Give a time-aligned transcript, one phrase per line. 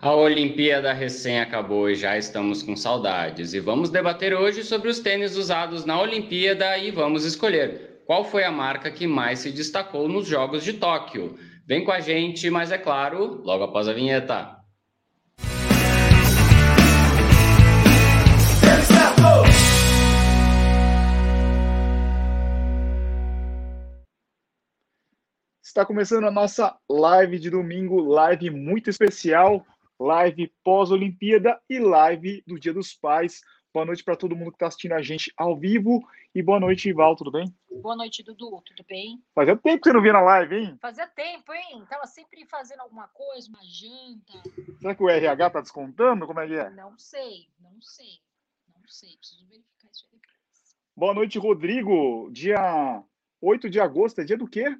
[0.00, 3.52] A Olimpíada recém acabou e já estamos com saudades.
[3.52, 8.44] E vamos debater hoje sobre os tênis usados na Olimpíada e vamos escolher qual foi
[8.44, 11.36] a marca que mais se destacou nos Jogos de Tóquio.
[11.66, 14.59] Vem com a gente, mas é claro, logo após a vinheta.
[25.70, 29.64] Está começando a nossa live de domingo, live muito especial,
[30.00, 33.40] live pós-Olimpíada e live do Dia dos Pais.
[33.72, 36.92] Boa noite para todo mundo que está assistindo a gente ao vivo e boa noite,
[36.92, 37.54] Val, tudo bem?
[37.70, 39.22] Boa noite, Dudu, tudo bem?
[39.32, 40.76] Fazia tempo que você não via na live, hein?
[40.82, 41.84] Fazia tempo, hein?
[41.88, 44.42] Tava sempre fazendo alguma coisa, uma janta.
[44.80, 46.26] Será que o RH tá descontando?
[46.26, 46.68] Como é que é?
[46.70, 48.18] Não sei, não sei,
[48.74, 50.76] não sei, preciso verificar isso aí depois.
[50.96, 52.28] Boa noite, Rodrigo.
[52.32, 53.04] Dia
[53.40, 54.76] 8 de agosto, é dia do quê?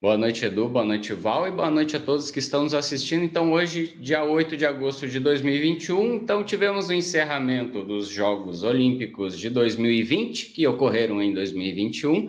[0.00, 3.24] Boa noite, Edu, boa noite, Val, e boa noite a todos que estão nos assistindo.
[3.24, 9.36] Então, hoje, dia 8 de agosto de 2021, então tivemos o encerramento dos Jogos Olímpicos
[9.36, 12.28] de 2020, que ocorreram em 2021.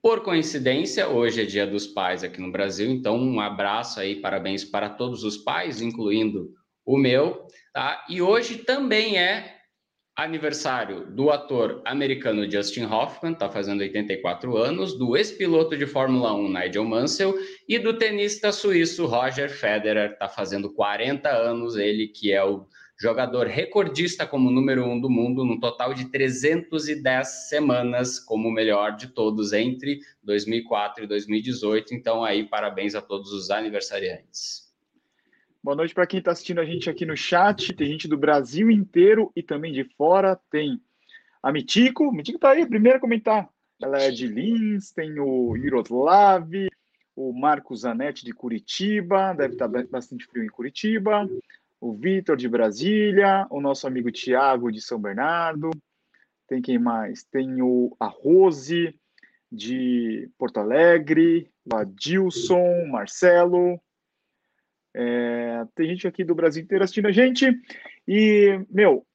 [0.00, 4.64] Por coincidência, hoje é dia dos pais aqui no Brasil, então um abraço aí, parabéns
[4.64, 6.54] para todos os pais, incluindo
[6.86, 8.02] o meu, tá?
[8.08, 9.59] E hoje também é
[10.22, 16.52] aniversário do ator americano Justin Hoffman, está fazendo 84 anos, do ex-piloto de Fórmula 1
[16.52, 17.34] Nigel Mansell
[17.66, 22.66] e do tenista suíço Roger Federer, está fazendo 40 anos, ele que é o
[23.00, 28.96] jogador recordista como número um do mundo, num total de 310 semanas como o melhor
[28.96, 31.94] de todos entre 2004 e 2018.
[31.94, 34.69] Então aí parabéns a todos os aniversariantes.
[35.62, 37.74] Boa noite para quem está assistindo a gente aqui no chat.
[37.74, 40.34] Tem gente do Brasil inteiro e também de fora.
[40.50, 40.80] Tem
[41.42, 42.10] a Mitico.
[42.10, 43.46] Mitico está aí, primeiro a comentar.
[43.78, 46.50] Ela é de Lins, tem o Iroslav,
[47.14, 51.28] o Marcos Zanetti de Curitiba, deve estar tá bastante frio em Curitiba.
[51.78, 55.70] O Vitor de Brasília, o nosso amigo Tiago de São Bernardo.
[56.48, 57.22] Tem quem mais?
[57.24, 58.98] Tem o a Rose
[59.52, 63.78] de Porto Alegre, o Adilson, Marcelo,
[64.94, 67.46] é, tem gente aqui do Brasil inteiro assistindo a gente.
[68.06, 69.06] E, meu,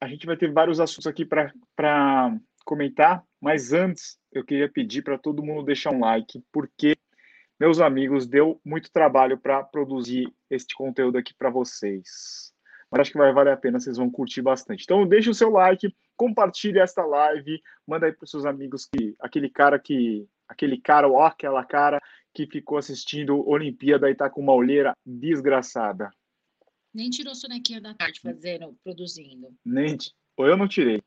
[0.00, 5.18] a gente vai ter vários assuntos aqui para comentar, mas antes eu queria pedir para
[5.18, 6.96] todo mundo deixar um like, porque,
[7.58, 12.52] meus amigos, deu muito trabalho para produzir este conteúdo aqui para vocês.
[12.90, 14.84] Mas acho que vai valer a pena, vocês vão curtir bastante.
[14.84, 19.14] Então, deixe o seu like, compartilhe esta live, manda aí para os seus amigos que
[19.20, 22.00] aquele cara que aquele cara ou aquela cara
[22.32, 26.10] que ficou assistindo Olimpíada e tá com uma olheira desgraçada.
[26.94, 29.48] Nem tirou sonequinha da tarde fazendo, produzindo.
[29.64, 29.96] Nem,
[30.36, 31.02] ou eu não tirei.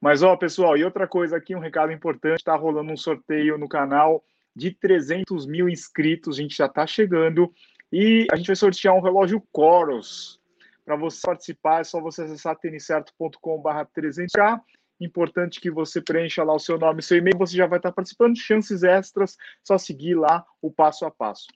[0.00, 3.68] Mas, ó, pessoal, e outra coisa aqui, um recado importante, tá rolando um sorteio no
[3.68, 4.24] canal
[4.54, 7.52] de 300 mil inscritos, a gente já tá chegando,
[7.92, 10.40] e a gente vai sortear um relógio Coros.
[10.84, 14.60] Para você participar, é só você acessar tenicerto.com.br 300k
[15.00, 18.36] Importante que você preencha lá o seu nome seu e-mail, você já vai estar participando.
[18.36, 21.46] Chances extras, só seguir lá o passo a passo.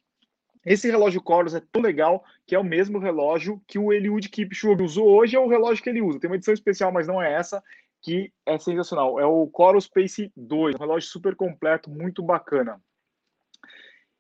[0.65, 4.83] Esse relógio Coros é tão legal que é o mesmo relógio que o Eliud Kipchoge
[4.83, 6.21] usou hoje, é o relógio que ele usa.
[6.21, 7.63] Tem uma edição especial, mas não é essa,
[8.01, 9.19] que é sensacional.
[9.19, 12.81] É o Coros Pace 2, um relógio super completo, muito bacana.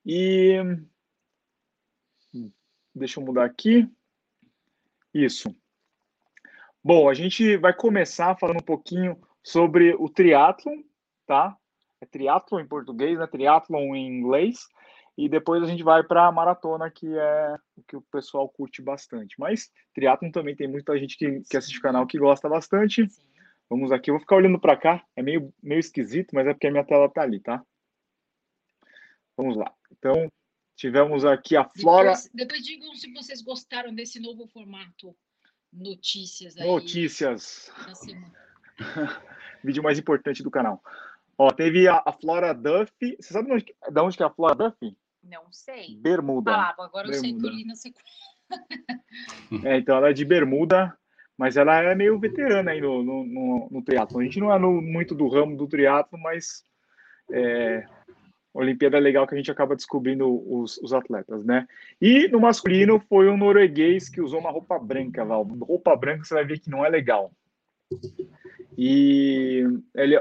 [0.05, 0.56] E
[2.93, 3.88] deixa eu mudar aqui.
[5.15, 5.55] Isso.
[6.84, 10.82] Bom, a gente vai começar falando um pouquinho sobre o triatlon,
[11.25, 11.56] tá?
[12.00, 13.26] É triatlon em português, né?
[13.28, 14.66] Triatlon em inglês.
[15.16, 18.82] E depois a gente vai para a maratona, que é o que o pessoal curte
[18.82, 19.37] bastante.
[19.38, 23.06] Mas triatlon também tem muita gente que, que assiste o canal que gosta bastante.
[23.70, 25.04] Vamos aqui, eu vou ficar olhando para cá.
[25.14, 27.64] É meio, meio esquisito, mas é porque a minha tela tá ali, tá?
[29.37, 29.72] Vamos lá.
[29.93, 30.28] Então,
[30.75, 32.14] tivemos aqui a Flora.
[32.14, 35.14] Depois, depois digam se vocês gostaram desse novo formato
[35.72, 37.72] notícias aí Notícias.
[39.65, 40.83] Vídeo mais importante do canal.
[41.38, 42.93] Ó, teve a, a Flora Duff.
[43.00, 44.97] Você sabe de onde, de onde que é a Flora Duff?
[45.22, 45.97] Não sei.
[45.97, 46.53] Bermuda.
[46.53, 47.16] Ah, agora Bermuda.
[47.16, 48.12] eu sei que eu li na sequência.
[49.64, 50.97] é, então ela é de Bermuda,
[51.37, 54.20] mas ela é meio veterana aí no, no, no, no triatlo.
[54.20, 56.64] A gente não é no, muito do ramo do triatlo, mas
[57.31, 57.87] é,
[58.62, 61.67] Olimpíada legal que a gente acaba descobrindo os, os, atletas, né?
[62.00, 65.44] E no masculino foi um norueguês que usou uma roupa branca, Val.
[65.44, 67.32] Roupa branca você vai ver que não é legal.
[68.76, 69.64] E
[69.94, 70.20] ele,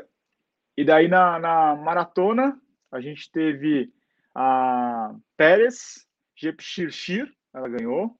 [0.77, 2.59] e daí na, na maratona
[2.91, 3.91] a gente teve
[4.35, 6.05] a Pérez
[6.35, 8.15] Jepchirchir, ela ganhou,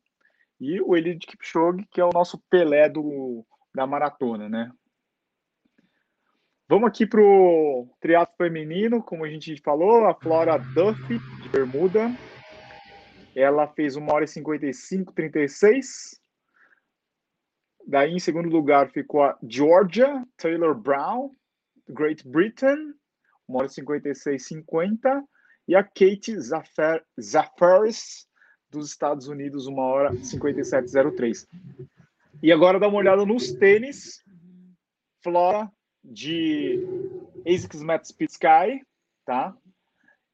[0.59, 4.71] e o Eliud Kipchoge, que é o nosso Pelé do, da maratona, né?
[6.71, 12.09] Vamos aqui para o triatlo feminino, como a gente falou, a Flora Duff, de Bermuda.
[13.35, 16.21] ela fez 1 hora e 55, 36.
[17.85, 21.31] Daí, em segundo lugar, ficou a Georgia Taylor Brown,
[21.89, 22.94] Great Britain,
[23.50, 25.23] 1 hora e 56, 50.
[25.68, 28.29] E a Kate Zafar, Zafaris,
[28.69, 31.45] dos Estados Unidos, 1 hora e 57, 03.
[32.41, 34.23] E agora dá uma olhada nos tênis.
[35.21, 35.69] Flora,
[36.03, 36.83] de
[37.45, 38.86] ASICS Speed Sky,
[39.25, 39.56] tá?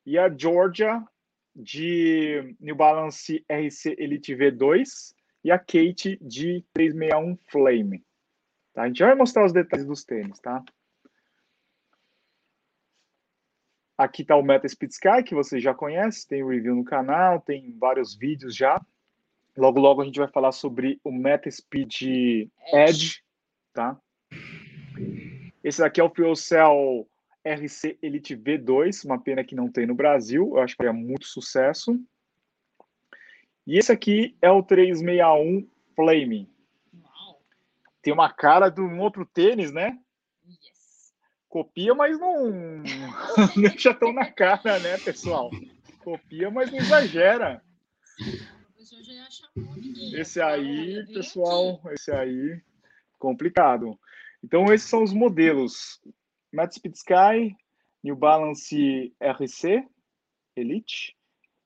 [0.06, 1.04] E a Georgia,
[1.58, 8.06] de New Balance RC Elite V2 e a Kate de 361 Flame.
[8.74, 8.84] Tá?
[8.84, 10.64] A gente vai mostrar os detalhes dos tênis, tá?
[13.98, 17.76] Aqui está o Meta Speed Sky, que você já conhece, tem review no canal, tem
[17.80, 18.80] vários vídeos já.
[19.58, 22.04] Logo, logo a gente vai falar sobre o Meta Speed
[22.72, 23.24] Edge,
[23.74, 24.00] tá?
[25.68, 27.06] Esse aqui é o Fuel Cell
[27.46, 31.26] RC Elite V2, uma pena que não tem no Brasil, eu acho que é muito
[31.26, 32.00] sucesso.
[33.66, 36.50] E esse aqui é o 361 Flame.
[38.02, 40.00] Tem uma cara de um outro tênis, né?
[40.48, 41.14] Yes.
[41.50, 42.82] Copia, mas não
[43.62, 45.52] deixa tão na cara, né, pessoal?
[46.02, 47.62] Copia, mas não exagera.
[50.14, 52.62] Esse aí, pessoal, esse aí,
[53.20, 54.00] complicado.
[54.44, 56.02] Então, esses são os modelos.
[56.54, 57.56] Matt Speed Sky,
[58.04, 59.84] New Balance RC
[60.56, 61.16] Elite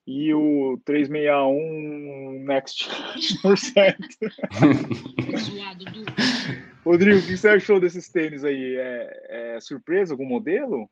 [0.08, 2.90] e o 361 Next
[3.44, 3.96] 100%.
[6.84, 8.76] Rodrigo, o que você achou desses tênis aí?
[8.76, 10.90] É, é surpresa algum modelo?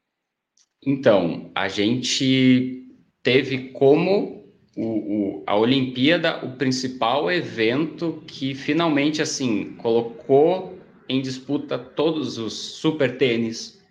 [0.86, 2.88] Então, a gente
[3.22, 4.48] teve como
[4.78, 10.79] o, o, a Olimpíada o principal evento que finalmente assim colocou
[11.10, 13.82] em disputa todos os super tênis,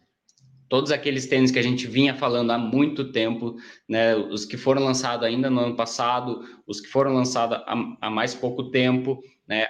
[0.68, 3.56] todos aqueles tênis que a gente vinha falando há muito tempo,
[3.88, 4.14] né?
[4.14, 8.34] Os que foram lançados ainda no ano passado, os que foram lançados há, há mais
[8.34, 9.66] pouco tempo, né?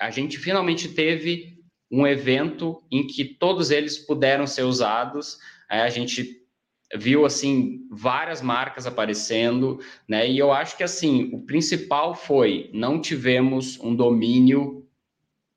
[0.00, 1.56] A gente finalmente teve
[1.90, 5.38] um evento em que todos eles puderam ser usados.
[5.68, 6.42] a gente
[6.94, 10.28] viu assim várias marcas aparecendo, né?
[10.30, 14.85] E eu acho que assim o principal foi não tivemos um domínio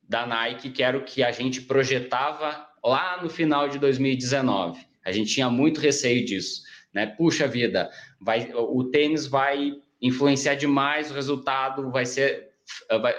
[0.09, 4.83] da Nike, que era o que a gente projetava lá no final de 2019.
[5.05, 7.05] A gente tinha muito receio disso, né?
[7.05, 12.49] Puxa vida, vai, o tênis vai influenciar demais o resultado, vai ser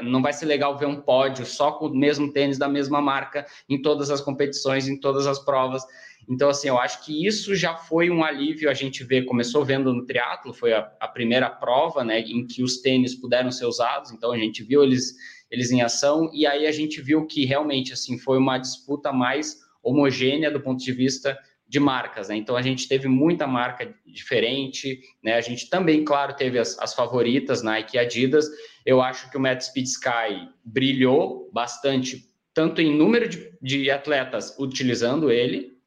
[0.02, 3.44] não vai ser legal ver um pódio só com o mesmo tênis da mesma marca
[3.68, 5.82] em todas as competições, em todas as provas.
[6.28, 8.70] Então, assim, eu acho que isso já foi um alívio.
[8.70, 12.62] A gente vê, começou vendo no triatlo, foi a, a primeira prova, né, em que
[12.62, 14.12] os tênis puderam ser usados.
[14.12, 15.16] Então, a gente viu eles
[15.50, 19.58] eles em ação, e aí a gente viu que realmente assim foi uma disputa mais
[19.82, 21.36] homogênea do ponto de vista
[21.66, 22.36] de marcas, né?
[22.36, 25.34] Então a gente teve muita marca diferente, né?
[25.34, 28.48] A gente também, claro, teve as, as favoritas, Nike e Adidas.
[28.84, 34.56] Eu acho que o Matt Speed Sky brilhou bastante, tanto em número de, de atletas
[34.58, 35.78] utilizando ele,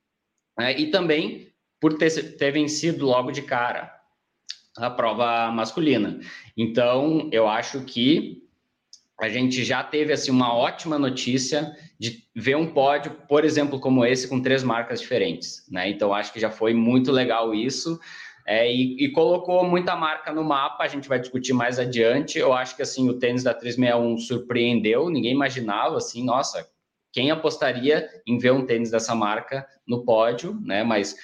[0.57, 0.79] né?
[0.79, 1.49] e também
[1.81, 3.93] por ter, ter vencido logo de cara
[4.77, 6.19] a prova masculina.
[6.57, 8.42] Então, eu acho que
[9.19, 14.05] a gente já teve assim uma ótima notícia de ver um pódio, por exemplo, como
[14.05, 15.89] esse, com três marcas diferentes, né?
[15.89, 17.99] Então acho que já foi muito legal isso.
[18.45, 22.37] É, e, e, colocou muita marca no mapa, a gente vai discutir mais adiante.
[22.37, 26.67] Eu acho que assim o tênis da 361 surpreendeu, ninguém imaginava assim, nossa,
[27.13, 30.83] quem apostaria em ver um tênis dessa marca no pódio, né?
[30.83, 31.15] Mas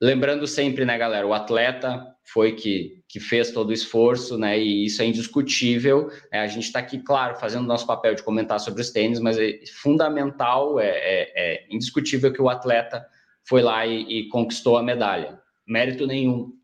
[0.00, 4.58] lembrando sempre, né, galera, o atleta foi que, que fez todo o esforço, né?
[4.58, 6.10] E isso é indiscutível.
[6.32, 9.38] É, a gente está aqui, claro, fazendo nosso papel de comentar sobre os tênis, mas
[9.38, 13.06] é fundamental, é, é, é indiscutível que o atleta
[13.44, 15.40] foi lá e, e, conquistou a medalha.
[15.64, 16.54] Mérito nenhum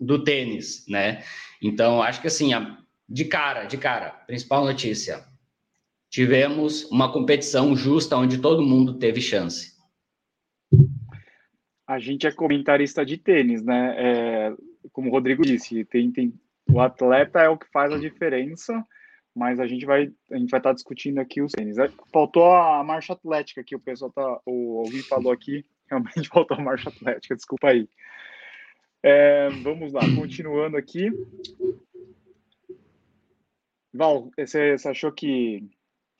[0.00, 1.22] do tênis, né?
[1.60, 5.22] Então, acho que assim, a, de cara, de cara, principal notícia.
[6.08, 9.74] Tivemos uma competição justa onde todo mundo teve chance.
[11.86, 13.94] A gente é comentarista de tênis, né?
[13.98, 14.52] É,
[14.92, 16.34] como o Rodrigo disse, tem, tem,
[16.70, 18.84] o atleta é o que faz a diferença,
[19.34, 21.78] mas a gente vai a gente vai estar tá discutindo aqui os tênis.
[21.78, 26.56] É, faltou a marcha atlética que o pessoal tá, o alguém falou aqui, realmente faltou
[26.56, 27.88] a marcha atlética, desculpa aí.
[29.02, 31.10] É, vamos lá, continuando aqui.
[33.92, 35.68] Val, você, você achou que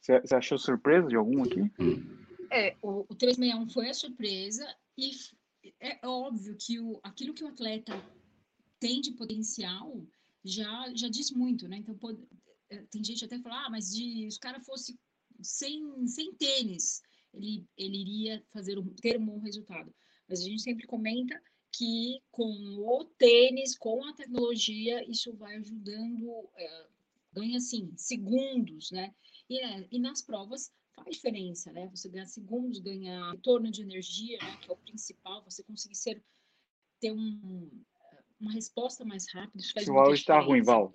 [0.00, 1.72] você achou surpresa de algum aqui?
[2.50, 4.66] É, o, o 361 foi a surpresa
[4.98, 5.10] e
[5.80, 7.94] é óbvio que o, aquilo que o atleta
[8.84, 10.06] tem de potencial
[10.44, 11.78] já, já diz muito, né?
[11.78, 12.22] Então, pode,
[12.68, 14.94] eh, tem gente até falar, ah, mas de, se o cara fosse
[15.40, 17.00] sem, sem tênis,
[17.32, 19.90] ele, ele iria fazer um, ter um bom resultado.
[20.28, 26.46] Mas a gente sempre comenta que com o tênis, com a tecnologia, isso vai ajudando,
[26.54, 26.86] é,
[27.32, 29.14] ganha assim, segundos, né?
[29.48, 31.88] E, é, e nas provas faz diferença, né?
[31.88, 34.58] Você ganha segundos, ganha retorno de energia, né?
[34.58, 36.22] Que é o principal, você conseguir ser,
[37.00, 37.70] ter um,
[38.44, 39.58] uma resposta mais rápida.
[39.58, 40.94] Isso faz o áudio está ruim, Val.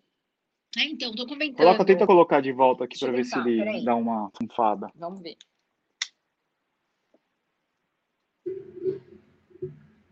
[0.78, 1.58] É, então, tô comentando.
[1.58, 4.92] Coloca, tenta colocar de volta aqui para ver se ele dá uma funfada.
[4.96, 5.36] Vamos ver.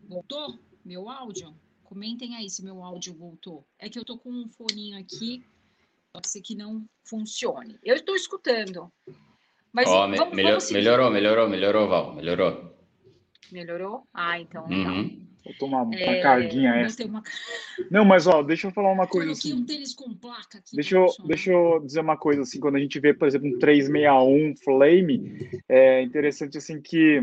[0.03, 1.53] Voltou meu áudio?
[1.84, 3.65] Comentem aí se meu áudio voltou.
[3.77, 5.46] É que eu tô com um foninho aqui,
[6.12, 7.77] pode ser que não funcione.
[7.84, 8.91] Eu estou escutando.
[9.72, 12.75] Mas oh, vamos, melhor, vamos melhorou, melhorou, melhorou, Val, melhorou.
[13.51, 14.08] Melhorou?
[14.13, 15.26] Ah, então legal.
[15.47, 17.05] Vou tomar uma é, carguinha essa.
[17.05, 17.23] Uma...
[17.89, 19.53] Não, mas ó, deixa eu falar uma coisa assim.
[19.53, 20.75] um tênis com placa aqui.
[20.75, 23.57] Deixa eu, deixa eu dizer uma coisa assim, quando a gente vê, por exemplo, um
[23.57, 27.21] 361 Flame, é interessante assim que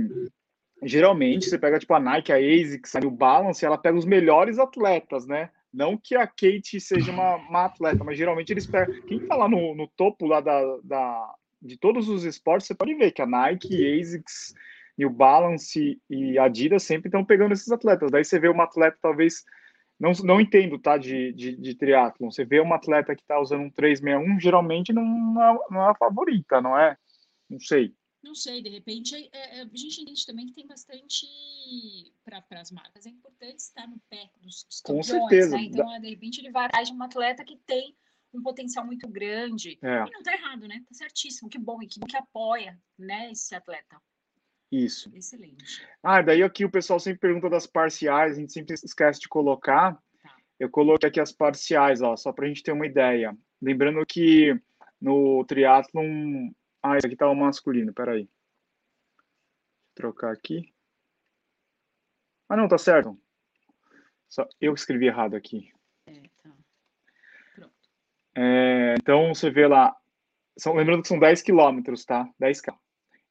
[0.83, 4.59] geralmente você pega tipo a Nike, a ASICS, a New Balance, ela pega os melhores
[4.59, 5.51] atletas, né?
[5.71, 9.03] Não que a Kate seja uma, uma atleta, mas geralmente eles pegam.
[9.03, 12.95] Quem tá lá no, no topo lá da, da, de todos os esportes, você pode
[12.95, 14.55] ver que a Nike, ASICS,
[14.97, 18.11] New Balance e Adidas sempre estão pegando esses atletas.
[18.11, 19.45] Daí você vê uma atleta, talvez.
[19.99, 20.97] Não, não entendo, tá?
[20.97, 22.31] De, de, de triatlon.
[22.31, 25.91] Você vê uma atleta que está usando um 361, geralmente não, não, é, não é
[25.91, 26.97] a favorita, não é?
[27.49, 27.95] Não sei.
[28.25, 31.27] Não sei, de repente, é, é, a gente entende também que tem bastante
[32.25, 33.05] para as marcas.
[33.05, 35.57] É importante estar no pé dos, dos campeões, Com certeza.
[35.57, 35.65] Né?
[35.65, 37.95] Então, de repente, ele vai atrás de um atleta que tem
[38.33, 39.79] um potencial muito grande.
[39.83, 40.07] É.
[40.07, 40.83] E não está errado, né?
[40.89, 41.51] Tá certíssimo.
[41.51, 44.01] Que bom, e que bom que apoia né, esse atleta.
[44.71, 45.11] Isso.
[45.15, 45.87] Excelente.
[46.03, 49.95] Ah, daí aqui o pessoal sempre pergunta das parciais, a gente sempre esquece de colocar.
[50.23, 50.37] Tá.
[50.59, 53.37] Eu coloquei aqui as parciais, ó, só para a gente ter uma ideia.
[53.63, 54.59] Lembrando que
[55.01, 56.51] no triatlon
[56.87, 58.29] ah, esse aqui tá o masculino, peraí.
[59.95, 60.71] Trocar aqui.
[62.47, 63.19] Ah, não, tá certo.
[64.29, 65.73] Só eu escrevi errado aqui.
[66.07, 66.51] É, tá.
[67.55, 67.75] Pronto.
[68.37, 69.97] É, então, você vê lá.
[70.59, 72.29] São, lembrando que são 10 quilômetros, tá?
[72.39, 72.79] 10K.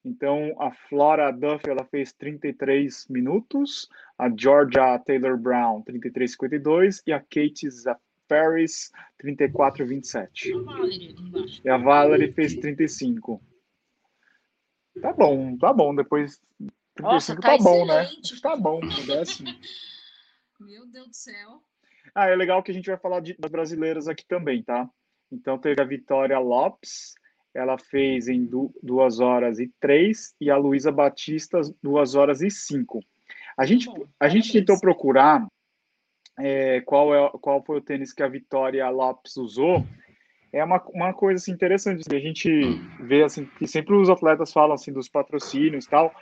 [0.05, 3.89] Então, a Flora Duff, ela fez 33 minutos.
[4.17, 7.01] A Georgia Taylor Brown, 33,52.
[7.07, 7.67] E a Kate
[8.27, 10.51] Paris, 34, 27.
[11.63, 13.41] E a Valerie fez 35.
[15.01, 15.95] Tá bom, tá bom.
[15.95, 16.41] Depois
[16.95, 18.09] 35 Nossa, tá, tá bom, né?
[18.41, 19.49] Tá bom, décimo.
[20.59, 21.61] Meu Deus do céu.
[22.15, 24.89] Ah, é legal que a gente vai falar de, das brasileiras aqui também, tá?
[25.31, 27.15] Então teve a Vitória Lopes,
[27.53, 28.45] ela fez em
[28.81, 32.99] 2 horas e 3 e a Luísa Batista 2 horas e 5.
[33.57, 33.87] A gente,
[34.19, 35.45] a gente tentou procurar
[36.39, 39.85] é, qual, é, qual foi o tênis que a Vitória Lopes usou,
[40.51, 42.03] é uma, uma coisa assim, interessante.
[42.13, 42.49] A gente
[42.99, 46.13] vê assim, que sempre os atletas falam assim, dos patrocínios e tal,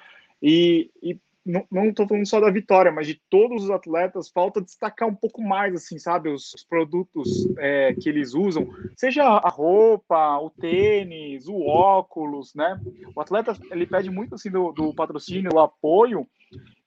[0.41, 5.07] e, e não estou falando só da Vitória, mas de todos os atletas, falta destacar
[5.09, 10.37] um pouco mais, assim, sabe, os, os produtos é, que eles usam, seja a roupa,
[10.37, 12.79] o tênis, o óculos, né?
[13.15, 16.27] O atleta, ele pede muito, assim, do, do patrocínio, o apoio,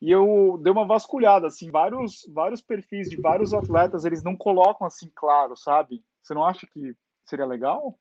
[0.01, 4.87] e eu dei uma vasculhada, assim, vários, vários perfis de vários atletas, eles não colocam
[4.87, 6.05] assim claro, sabe?
[6.23, 6.95] Você não acha que
[7.25, 7.99] seria legal?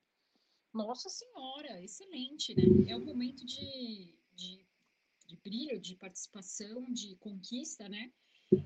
[0.73, 2.91] Nossa senhora, excelente, né?
[2.91, 4.65] É um momento de, de
[5.27, 8.11] de brilho, de participação, de conquista, né?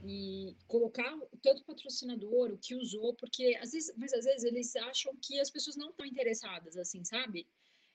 [0.04, 5.16] E colocar tanto patrocinador, o que usou, porque às vezes, mas às vezes eles acham
[5.22, 7.48] que as pessoas não estão interessadas, assim, sabe?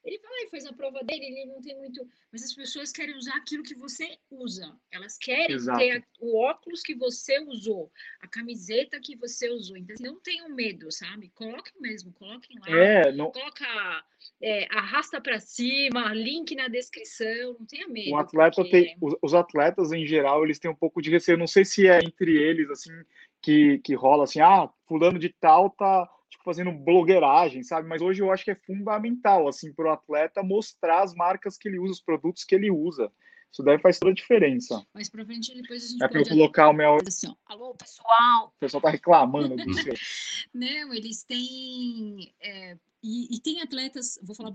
[0.04, 2.06] Ele vai, faz a prova dele, ele não tem muito.
[2.32, 4.76] Mas as pessoas querem usar aquilo que você usa.
[4.90, 5.78] Elas querem Exato.
[5.78, 7.90] ter o óculos que você usou,
[8.21, 9.76] a camiseta que você usou.
[9.76, 11.30] Então, assim, não tenham medo, sabe?
[11.35, 12.76] Coloquem mesmo, coloquem lá.
[12.76, 13.30] É, não...
[13.30, 14.04] Coloca,
[14.40, 18.11] é, arrasta para cima, link na descrição, não tenha medo.
[18.11, 18.71] O atleta porque...
[18.71, 21.38] tem, os, os atletas em geral, eles têm um pouco de receio.
[21.38, 22.92] Não sei se é entre eles, assim,
[23.40, 27.88] que, que rola assim, ah, fulano de tal tá tipo, fazendo blogueiragem, sabe?
[27.88, 31.68] Mas hoje eu acho que é fundamental, assim, para o atleta mostrar as marcas que
[31.68, 33.12] ele usa, os produtos que ele usa.
[33.52, 34.82] Isso daí faz toda a diferença.
[34.94, 36.96] Mas para frente depois a gente É para eu colocar o meu.
[37.06, 38.46] Assim, Alô, pessoal!
[38.46, 39.92] O pessoal tá reclamando do seu.
[40.54, 42.34] Não, eles têm.
[42.40, 44.52] É, e, e, tem atletas, vou falar,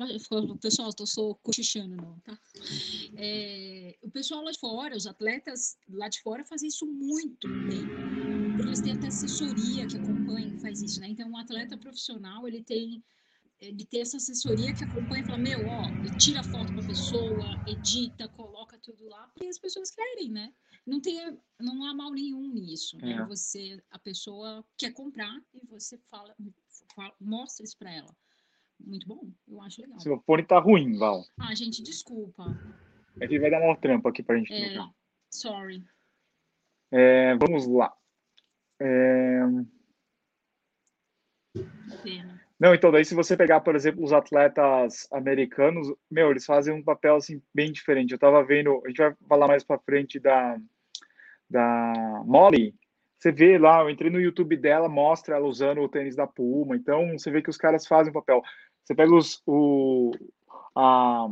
[0.62, 2.40] pessoal, estou só cochichando, não, tá?
[3.16, 7.86] É, o pessoal lá de fora, os atletas lá de fora fazem isso muito bem
[8.58, 11.08] porque eles têm até assessoria que acompanha, faz isso, né?
[11.08, 13.04] Então, um atleta profissional, ele tem
[13.60, 15.82] ele tem essa assessoria que acompanha e fala, meu, ó,
[16.20, 20.54] tira foto com a pessoa, edita, coloca tudo lá, porque as pessoas querem, né?
[20.86, 23.14] Não tem, não há mal nenhum nisso, né?
[23.14, 23.26] É.
[23.26, 26.36] Você, a pessoa quer comprar e você fala,
[26.94, 28.16] fala mostra isso para ela.
[28.80, 30.00] Muito bom, eu acho legal.
[30.00, 31.24] Seu fone tá ruim, Val.
[31.40, 32.44] Ah, gente, desculpa.
[33.20, 34.80] É que vai dar uma trampa aqui pra gente é,
[35.30, 35.84] Sorry.
[36.92, 37.94] É, vamos lá.
[38.80, 39.42] É...
[42.60, 46.84] Não, então daí se você pegar, por exemplo, os atletas americanos, meu, eles fazem um
[46.84, 48.12] papel assim bem diferente.
[48.12, 50.58] Eu tava vendo, a gente vai falar mais para frente da
[51.50, 52.76] da Molly.
[53.18, 56.76] Você vê lá, eu entrei no YouTube dela, mostra ela usando o tênis da Puma.
[56.76, 58.44] Então você vê que os caras fazem um papel.
[58.88, 60.12] Você pega os o
[60.74, 61.28] a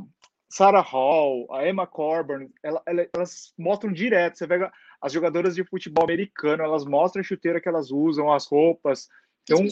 [0.49, 4.37] Sarah Hall, a Emma Corbin, ela, ela, elas mostram direto.
[4.37, 8.45] Você pega as jogadoras de futebol americano, elas mostram a chuteira que elas usam, as
[8.45, 9.07] roupas.
[9.43, 9.65] Então,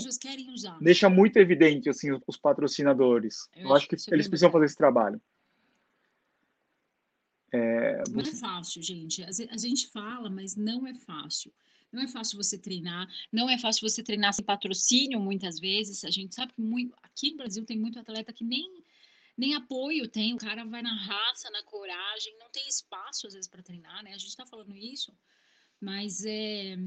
[0.80, 3.50] deixa muito evidente assim os patrocinadores.
[3.54, 5.22] Eu, Eu acho que eles precisam fazer esse trabalho.
[7.52, 9.26] É, não é fácil, gente.
[9.26, 11.52] A gente fala, mas não é fácil.
[11.94, 16.04] Não é fácil você treinar, não é fácil você treinar sem patrocínio muitas vezes.
[16.04, 18.84] A gente sabe que muito, aqui no Brasil tem muito atleta que nem
[19.36, 23.50] nem apoio tem, o cara vai na raça, na coragem, não tem espaço às vezes
[23.50, 24.14] para treinar, né?
[24.14, 25.12] A gente está falando isso,
[25.82, 26.78] mas é,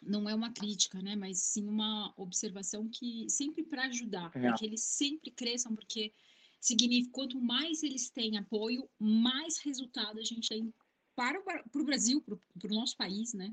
[0.00, 1.16] não é uma crítica, né?
[1.16, 4.40] Mas sim uma observação que sempre para ajudar, é.
[4.40, 6.12] para que eles sempre cresçam, porque
[6.60, 10.72] significa quanto mais eles têm apoio, mais resultado a gente tem
[11.16, 13.52] para, para o Brasil, para o nosso país, né?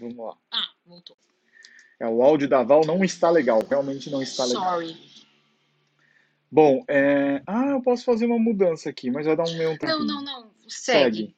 [0.00, 0.36] Vamos lá.
[0.50, 1.16] Ah, voltou.
[2.00, 4.62] É, o áudio da Val não está legal, realmente não está legal.
[4.62, 4.96] Sorry.
[6.50, 7.42] Bom, é...
[7.46, 9.78] ah, eu posso fazer uma mudança aqui, mas vai dar um meio.
[9.82, 10.50] Não, não, não.
[10.66, 11.16] Segue.
[11.18, 11.36] Segue.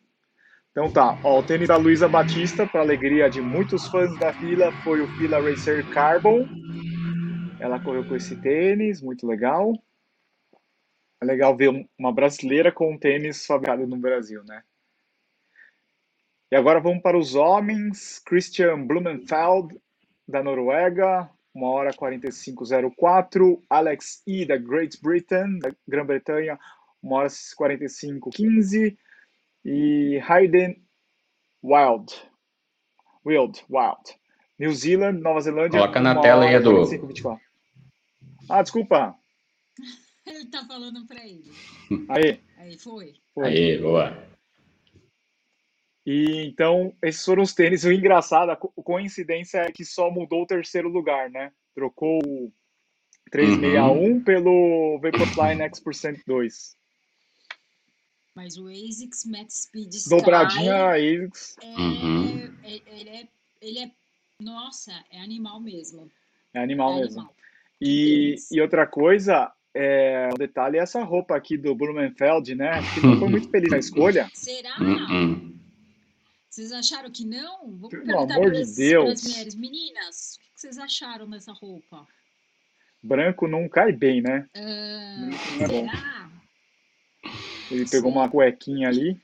[0.71, 4.73] Então tá, ó, o tênis da Luísa Batista, para alegria de muitos fãs da fila,
[4.83, 6.49] foi o Fila Racer Carbon.
[7.61, 9.75] Ela correu com esse tênis, muito legal.
[11.21, 14.63] É legal ver uma brasileira com um tênis fabricado no Brasil, né?
[16.53, 18.19] E agora vamos para os homens.
[18.27, 19.75] Christian Blumenfeld,
[20.29, 23.59] da Noruega, 1 hora 45,04.
[23.71, 26.61] Alex E, da Great Britain, da Grã-Bretanha,
[27.03, 28.95] 1 hora 45,15.
[29.65, 30.77] E Hayden
[31.65, 32.13] Wild,
[33.25, 34.15] Wild, Wild.
[34.59, 35.81] New Zealand, Nova Zelândia.
[35.81, 36.85] Coloca na tela aí, Edu.
[38.51, 39.17] Ah, desculpa.
[40.27, 41.51] ele tá falando para ele.
[42.11, 42.41] Aí.
[42.59, 43.15] Aí, foi.
[43.33, 43.47] foi.
[43.47, 44.32] Aí, boa.
[46.05, 47.85] E então, esses foram os tênis.
[47.85, 51.53] O engraçado, a coincidência é que só mudou o terceiro lugar, né?
[51.75, 52.53] Trocou o
[53.31, 54.23] 361 uhum.
[54.23, 56.77] pelo Vaporfly X% 2.
[58.35, 60.11] Mas o ASICS Max Speed Sky...
[60.11, 61.57] Dobradinha ASICS.
[61.63, 62.55] É, uhum.
[62.65, 63.29] é, ele, é,
[63.61, 63.91] ele é...
[64.41, 66.11] Nossa, é animal mesmo.
[66.53, 67.21] É animal é mesmo.
[67.21, 67.37] Animal.
[67.81, 72.71] E, e outra coisa, é, o detalhe é essa roupa aqui do Blumenfeld, né?
[72.71, 74.31] Acho que não foi muito feliz na escolha.
[74.35, 74.77] Será?
[74.81, 75.52] Uhum.
[76.53, 77.79] Vocês acharam que não?
[77.79, 79.25] Vou Pelo perguntar amor de Deus.
[79.25, 79.55] mulheres.
[79.55, 82.07] Meninas, o que vocês acharam dessa roupa?
[83.03, 84.47] Branco não cai bem, né?
[84.55, 86.31] Uh, será?
[87.71, 88.19] Ele pegou Sim.
[88.19, 89.19] uma cuequinha ali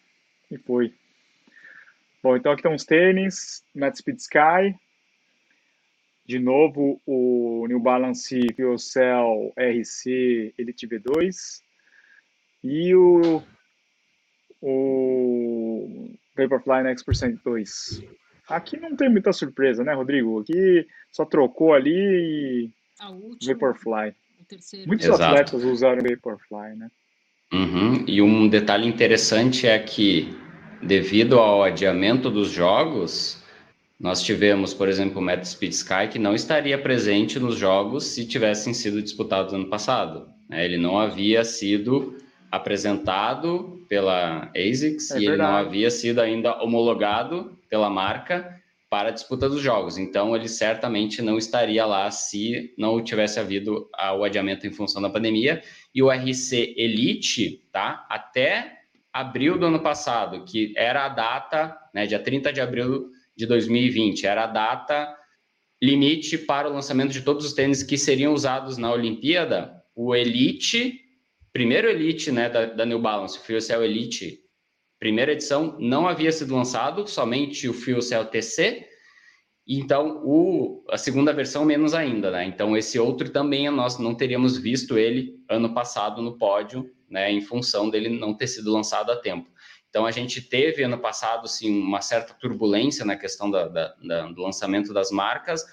[0.50, 0.94] e foi.
[2.22, 4.74] Bom, então aqui estão os tênis, Matt Speed Sky.
[6.24, 11.62] De novo, o New Balance Fuel RC Elite V2.
[12.64, 13.42] E o,
[14.62, 16.08] o
[16.46, 18.02] Vaporfly na X% 2.
[18.48, 20.40] Aqui não tem muita surpresa, né, Rodrigo?
[20.40, 22.70] Aqui só trocou ali e
[23.46, 24.14] Vaporfly.
[24.86, 25.22] Muitos Exato.
[25.22, 26.90] atletas usaram Vaporfly, né?
[27.52, 28.04] Uhum.
[28.06, 30.34] E um detalhe interessante é que,
[30.82, 33.42] devido ao adiamento dos jogos,
[33.98, 38.26] nós tivemos, por exemplo, o Meta Speed Sky, que não estaria presente nos jogos se
[38.26, 40.28] tivessem sido disputados ano passado.
[40.48, 40.64] Né?
[40.64, 42.16] Ele não havia sido
[42.50, 48.58] apresentado pela ASICS é e ele não havia sido ainda homologado pela marca
[48.90, 49.98] para a disputa dos jogos.
[49.98, 55.10] Então, ele certamente não estaria lá se não tivesse havido o adiamento em função da
[55.10, 55.62] pandemia.
[55.94, 58.06] E o RC Elite, tá?
[58.08, 58.78] Até
[59.12, 64.26] abril do ano passado, que era a data, né, dia 30 de abril de 2020,
[64.26, 65.14] era a data
[65.82, 69.82] limite para o lançamento de todos os tênis que seriam usados na Olimpíada.
[69.94, 71.00] O Elite
[71.58, 74.38] primeiro Elite né, da, da New Balance, o Fuel Cell Elite,
[74.96, 78.86] primeira edição, não havia sido lançado, somente o Fuel Cell TC,
[79.66, 82.44] então o, a segunda versão menos ainda, né?
[82.44, 87.40] Então esse outro também nós não teríamos visto ele ano passado no pódio, né, em
[87.40, 89.50] função dele não ter sido lançado a tempo.
[89.88, 94.26] Então a gente teve ano passado sim uma certa turbulência na questão da, da, da,
[94.28, 95.64] do lançamento das marcas,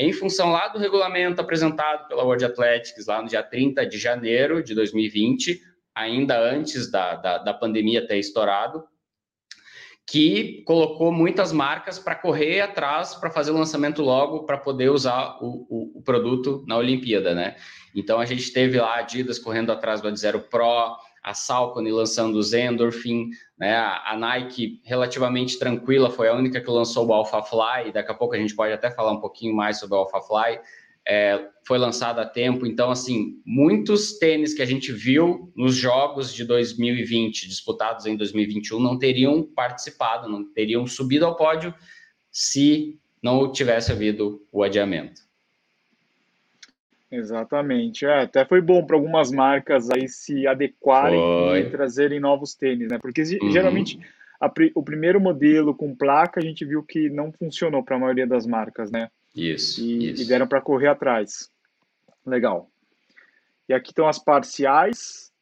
[0.00, 4.62] em função lá do regulamento apresentado pela World Athletics lá no dia 30 de janeiro
[4.62, 5.60] de 2020,
[5.94, 8.84] ainda antes da, da, da pandemia ter estourado,
[10.10, 15.38] que colocou muitas marcas para correr atrás para fazer o lançamento logo para poder usar
[15.40, 17.54] o, o, o, produto na Olimpíada, né?
[17.94, 22.36] Então a gente teve lá Adidas correndo atrás do Ad Zero Pro, a Salcone lançando
[22.36, 23.76] o Zendorphin, né?
[23.76, 28.34] A, Nike relativamente tranquila, foi a única que lançou o Alpha Fly, daqui a pouco
[28.34, 30.60] a gente pode até falar um pouquinho mais sobre o Alpha Fly
[31.06, 32.66] é, foi lançado a tempo.
[32.66, 38.78] Então, assim, muitos tênis que a gente viu nos jogos de 2020, disputados em 2021,
[38.78, 41.74] não teriam participado, não teriam subido ao pódio
[42.30, 45.22] se não tivesse havido o adiamento.
[47.10, 48.06] Exatamente.
[48.06, 51.60] É, até foi bom para algumas marcas aí se adequarem foi.
[51.60, 52.98] e trazerem novos tênis, né?
[52.98, 53.50] Porque uhum.
[53.50, 53.98] geralmente
[54.40, 58.26] a, o primeiro modelo com placa a gente viu que não funcionou para a maioria
[58.26, 59.10] das marcas, né?
[59.34, 59.82] Isso.
[59.82, 60.22] E, isso.
[60.22, 61.50] e deram para correr atrás.
[62.24, 62.70] Legal.
[63.68, 65.32] E aqui estão as parciais.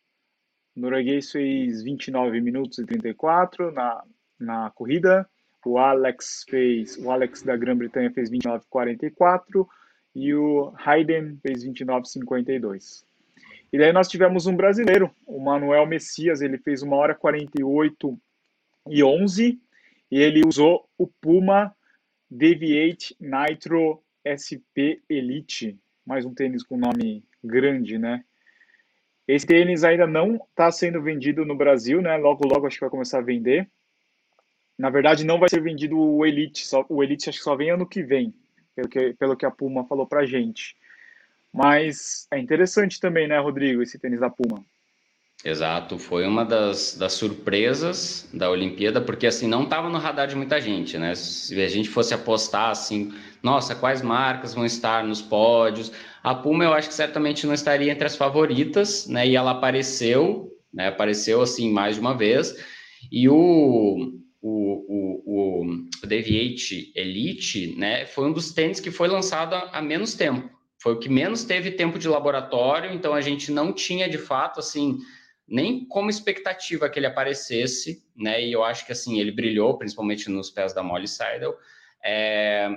[0.75, 4.03] O norueguês fez 29 minutos e 34 na,
[4.39, 5.29] na corrida.
[5.67, 9.67] O Alex fez, o Alex da Grã-Bretanha fez 29,44
[10.15, 13.05] e o Hayden fez 29,52.
[13.73, 18.19] E daí nós tivemos um brasileiro, o Manuel Messias, ele fez uma hora 48
[18.89, 19.61] e 11
[20.11, 21.75] e ele usou o Puma
[22.31, 28.25] Deviate Nitro SP Elite, mais um tênis com nome grande, né?
[29.27, 32.17] Esse tênis ainda não está sendo vendido no Brasil, né?
[32.17, 33.69] Logo, logo acho que vai começar a vender.
[34.79, 37.71] Na verdade, não vai ser vendido o Elite, só, o Elite acho que só vem
[37.71, 38.33] ano que vem,
[38.79, 40.77] pelo que, pelo que a Puma falou pra gente.
[41.53, 44.65] Mas é interessante também, né, Rodrigo, esse tênis da Puma.
[45.45, 50.35] Exato, foi uma das, das surpresas da Olimpíada, porque assim não estava no radar de
[50.35, 51.15] muita gente, né?
[51.15, 53.13] Se a gente fosse apostar assim,
[53.43, 55.93] nossa, quais marcas vão estar nos pódios?
[56.23, 59.27] A Puma eu acho que certamente não estaria entre as favoritas, né?
[59.27, 60.89] E ela apareceu, né?
[60.89, 62.55] Apareceu assim mais de uma vez.
[63.11, 65.63] E o, o, o,
[66.03, 68.07] o Deviate Elite, né?
[68.07, 70.49] Foi um dos tênis que foi lançado há, menos tempo.
[70.81, 74.61] Foi o que menos teve tempo de laboratório, então a gente não tinha de fato
[74.61, 74.99] assim
[75.47, 78.45] nem como expectativa que ele aparecesse, né?
[78.45, 81.57] E eu acho que assim ele brilhou, principalmente nos pés da Molly Seidel.
[82.05, 82.69] É...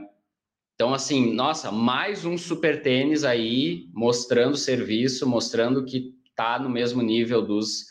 [0.74, 7.04] Então, assim, nossa, mais um super tênis aí mostrando serviço, mostrando que tá no mesmo
[7.04, 7.86] nível dos,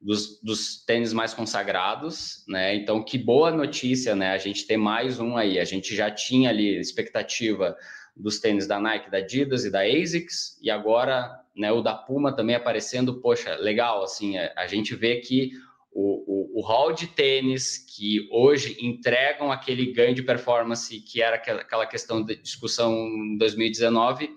[0.00, 2.74] dos, dos tênis mais consagrados, né?
[2.74, 4.32] Então, que boa notícia, né?
[4.32, 5.58] A gente ter mais um aí.
[5.58, 7.76] A gente já tinha ali expectativa
[8.16, 12.34] dos tênis da Nike, da Adidas e da ASICS, e agora né, o da Puma
[12.34, 15.52] também aparecendo, poxa, legal, assim, a, é, a gente vê que
[15.92, 21.36] o, o, o hall de tênis que hoje entregam aquele ganho de performance que era
[21.36, 24.30] aquela questão de discussão em 2019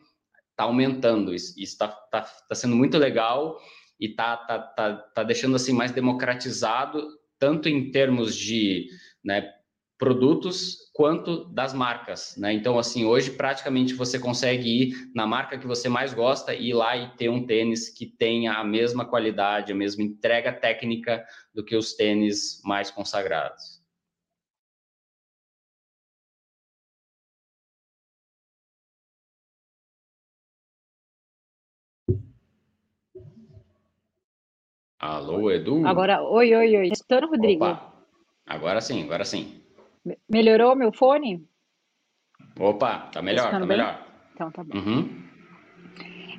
[0.51, 3.59] está aumentando, isso está tá, tá sendo muito legal
[3.99, 7.07] e está tá, tá, tá deixando assim mais democratizado,
[7.39, 8.87] tanto em termos de
[9.23, 9.51] né,
[9.97, 12.53] produtos quanto das marcas, né?
[12.53, 16.73] Então, assim, hoje praticamente você consegue ir na marca que você mais gosta e ir
[16.73, 21.63] lá e ter um tênis que tenha a mesma qualidade, a mesma entrega técnica do
[21.63, 23.82] que os tênis mais consagrados.
[35.03, 35.85] Alô, Edu?
[35.85, 36.87] Agora, oi, oi, oi.
[36.87, 37.65] Escutando, Rodrigo?
[37.65, 37.93] Opa.
[38.47, 39.61] Agora sim, agora sim.
[40.29, 41.45] Melhorou meu fone?
[42.57, 44.07] Opa, tá melhor, tá, tá melhor.
[44.33, 44.77] Então tá bom.
[44.77, 45.23] Uhum.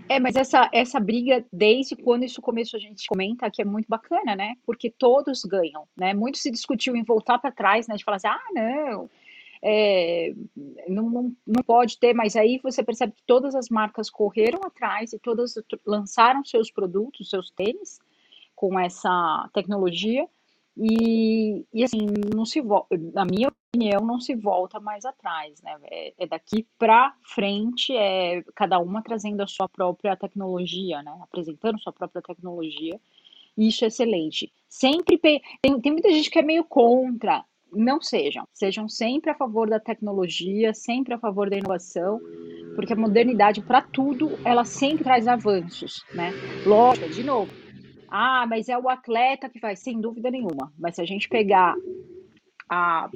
[0.09, 3.87] É, mas essa, essa briga, desde quando isso começou, a gente comenta que é muito
[3.87, 4.55] bacana, né?
[4.65, 6.15] Porque todos ganham, né?
[6.15, 7.97] Muito se discutiu em voltar para trás, né?
[7.97, 9.11] De falar assim, ah, não,
[9.63, 10.33] é,
[10.89, 15.13] não, não, não pode ter, mas aí você percebe que todas as marcas correram atrás
[15.13, 15.53] e todas
[15.85, 18.01] lançaram seus produtos, seus tênis,
[18.55, 20.29] com essa tecnologia,
[20.77, 21.99] e, e assim,
[22.35, 22.61] não se
[23.13, 25.77] na minha opinião, não se volta mais atrás, né?
[25.91, 31.17] É, é daqui para frente, é cada uma trazendo a sua própria tecnologia, né?
[31.23, 33.01] Apresentando sua própria tecnologia.
[33.57, 34.53] Isso é excelente.
[34.69, 37.45] Sempre tem, tem muita gente que é meio contra.
[37.73, 42.21] Não sejam, sejam sempre a favor da tecnologia, sempre a favor da inovação,
[42.77, 46.33] porque a modernidade para tudo ela sempre traz avanços, né?
[46.65, 47.53] Lógico, de novo,
[48.17, 50.73] ah, mas é o atleta que vai, sem dúvida nenhuma.
[50.79, 51.75] Mas se a gente pegar
[52.71, 53.11] a,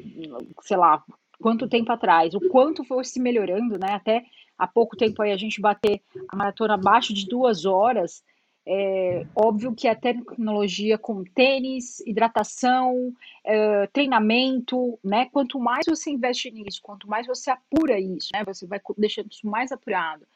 [0.63, 1.05] sei lá,
[1.41, 3.93] quanto tempo atrás, o quanto foi se melhorando, né?
[3.93, 4.25] Até
[4.59, 8.25] há pouco tempo aí a gente bater a maratona abaixo de duas horas.
[8.67, 15.27] É óbvio que a tecnologia com tênis, hidratação, é, treinamento, né?
[15.27, 18.43] Quanto mais você investe nisso, quanto mais você apura isso, né?
[18.45, 20.27] Você vai deixando isso mais apurado.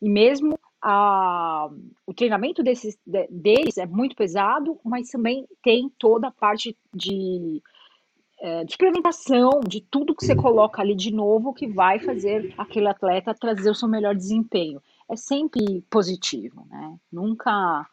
[0.00, 1.68] E mesmo a,
[2.06, 2.96] o treinamento desses,
[3.28, 7.60] deles é muito pesado, mas também tem toda a parte de
[8.38, 12.86] é, de experimentação, de tudo que você coloca ali de novo que vai fazer aquele
[12.86, 14.80] atleta trazer o seu melhor desempenho.
[15.08, 16.96] É sempre positivo, né?
[17.10, 17.84] Nunca.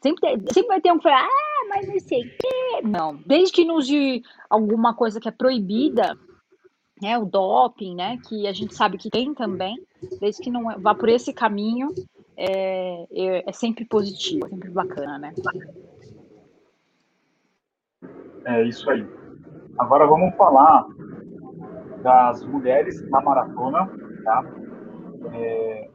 [0.00, 2.82] Sempre, sempre vai ter um que fala, ah, mas não sei o quê.
[2.82, 6.16] Não, desde que não use alguma coisa que é proibida,
[7.00, 9.76] né, o doping, né, que a gente sabe que tem também,
[10.20, 11.88] desde que não é, vá por esse caminho,
[12.36, 15.34] é, é, sempre positivo, é sempre bacana, né?
[18.44, 19.06] É isso aí.
[19.78, 20.86] Agora vamos falar
[22.02, 23.86] das mulheres na maratona,
[24.24, 24.42] tá?
[25.32, 25.90] É...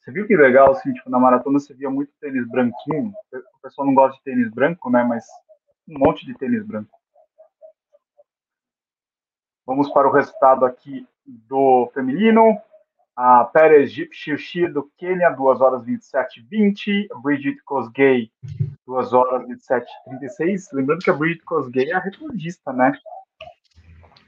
[0.00, 3.12] Você viu que legal, assim, tipo, na maratona você via muito tênis branquinho.
[3.32, 5.04] O pessoal não gosta de tênis branco, né?
[5.04, 5.24] Mas
[5.88, 6.90] um monte de tênis branco.
[9.66, 12.58] Vamos para o resultado aqui do feminino.
[13.22, 17.08] A Pérez Xixi do Quênia, 2 horas 27 20.
[17.22, 18.32] Bridget Kosgei,
[18.86, 20.72] 2 horas 27 36.
[20.72, 22.98] Lembrando que a Bridget Kosgei é a recordista, né?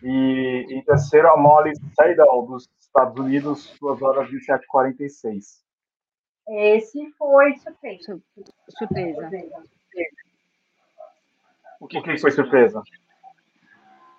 [0.03, 5.65] E em terceiro, a Molly Seidel, dos Estados Unidos, 2 horas 27 46.
[6.49, 8.21] Esse foi surpresa.
[8.69, 9.31] Surpresa.
[11.81, 12.83] O que, que foi surpresa?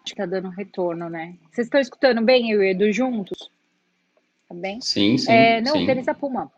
[0.03, 1.37] Acho que tá dando retorno, né?
[1.51, 3.53] Vocês estão escutando bem eu e o Edu juntos?
[4.53, 4.79] Tá bem?
[4.81, 5.31] Sim, sim.
[5.31, 5.85] É, não, sim.
[5.87, 6.51] tênis da Puma.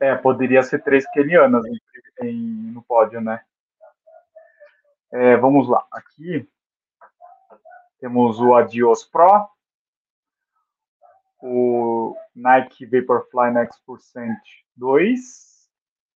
[0.00, 1.80] É, poderia ser três kenianas em,
[2.22, 3.42] em, no pódio, né?
[5.12, 5.84] É, vamos lá.
[5.90, 6.48] Aqui
[7.98, 9.48] temos o Adios Pro,
[11.40, 14.38] o Nike Vaporfly Next Percent
[14.76, 15.68] 2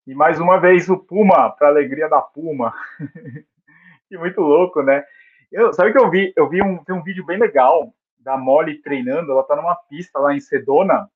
[0.07, 2.73] e mais uma vez o Puma, para alegria da Puma.
[4.09, 5.05] que muito louco, né?
[5.51, 6.33] Eu, sabe que eu vi?
[6.37, 7.93] Eu vi um, vi um vídeo bem legal
[8.23, 9.33] da Molly treinando.
[9.33, 11.09] Ela tá numa pista lá em Sedona.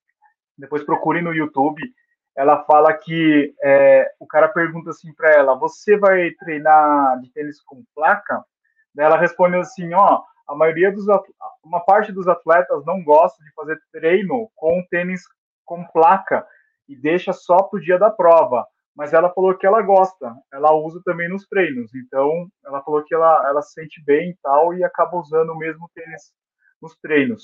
[0.56, 1.82] Depois procure no YouTube.
[2.36, 7.62] Ela fala que é, o cara pergunta assim para ela: Você vai treinar de tênis
[7.62, 8.44] com placa?
[8.94, 11.06] Daí ela responde assim: Ó, a maioria dos
[11.64, 15.22] uma parte dos atletas não gosta de fazer treino com tênis
[15.64, 16.46] com placa
[16.88, 18.66] e deixa só pro dia da prova
[18.96, 23.14] mas ela falou que ela gosta, ela usa também nos treinos, então ela falou que
[23.14, 26.32] ela, ela se sente bem e tal, e acaba usando o mesmo tênis
[26.80, 27.42] nos treinos.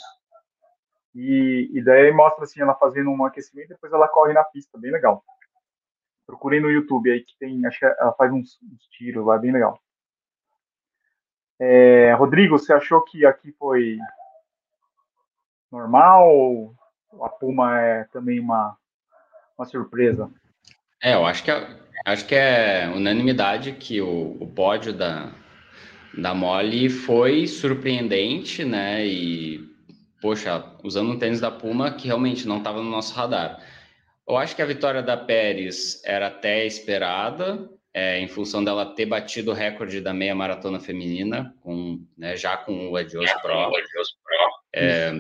[1.15, 4.91] E, e daí mostra assim, ela fazendo um aquecimento, depois ela corre na pista, bem
[4.91, 5.23] legal.
[6.27, 9.53] Procurei no YouTube aí que tem, acho que ela faz uns, uns tiros lá, bem
[9.53, 9.79] legal.
[11.61, 13.99] É, Rodrigo, você achou que aqui foi
[15.71, 16.75] normal?
[17.21, 18.77] A Puma é também uma,
[19.57, 20.31] uma surpresa?
[21.03, 25.31] É, eu acho que é, acho que é unanimidade que o, o pódio da,
[26.17, 29.07] da Mole foi surpreendente, né?
[29.07, 29.61] E,
[30.21, 33.63] poxa, usando um tênis da Puma que realmente não estava no nosso radar.
[34.29, 39.07] Eu acho que a vitória da Pérez era até esperada, é, em função dela ter
[39.07, 43.71] batido o recorde da meia maratona feminina, com, né, já com o Adios Pro.
[44.75, 45.13] É,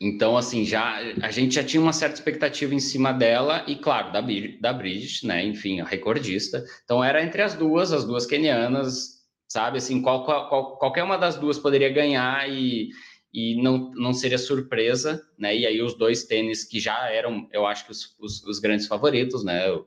[0.00, 4.10] então, assim, já a gente já tinha uma certa expectativa em cima dela e, claro,
[4.10, 4.22] da,
[4.60, 5.44] da Bridget, né?
[5.44, 6.64] Enfim, a recordista.
[6.84, 9.19] Então, era entre as duas, as duas kenianas,
[9.50, 9.78] sabe?
[9.78, 12.90] Assim, qual, qual, qualquer uma das duas poderia ganhar e,
[13.34, 15.54] e não, não seria surpresa, né?
[15.56, 18.86] E aí, os dois tênis que já eram, eu acho que os, os, os grandes
[18.86, 19.68] favoritos, né?
[19.72, 19.84] O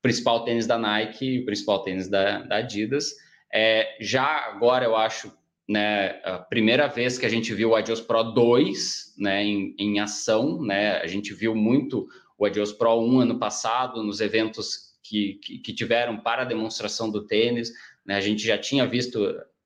[0.00, 3.16] principal tênis da Nike e o principal tênis da, da Adidas.
[3.52, 5.32] É, já agora, eu acho
[5.68, 10.00] né, a primeira vez que a gente viu o Adios Pro 2 né, em, em
[10.00, 15.34] ação, né, a gente viu muito o Adios Pro 1 ano passado, nos eventos que,
[15.42, 17.72] que, que tiveram para a demonstração do tênis,
[18.10, 19.20] né, a gente já tinha visto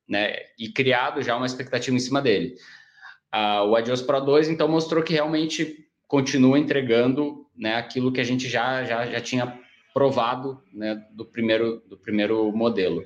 [0.06, 2.56] né, e criado já uma expectativa em cima dele.
[3.34, 8.24] Uh, o Adios Pro 2, então, mostrou que realmente continua entregando né, aquilo que a
[8.24, 9.58] gente já, já, já tinha
[9.94, 13.02] provado né, do, primeiro, do primeiro modelo.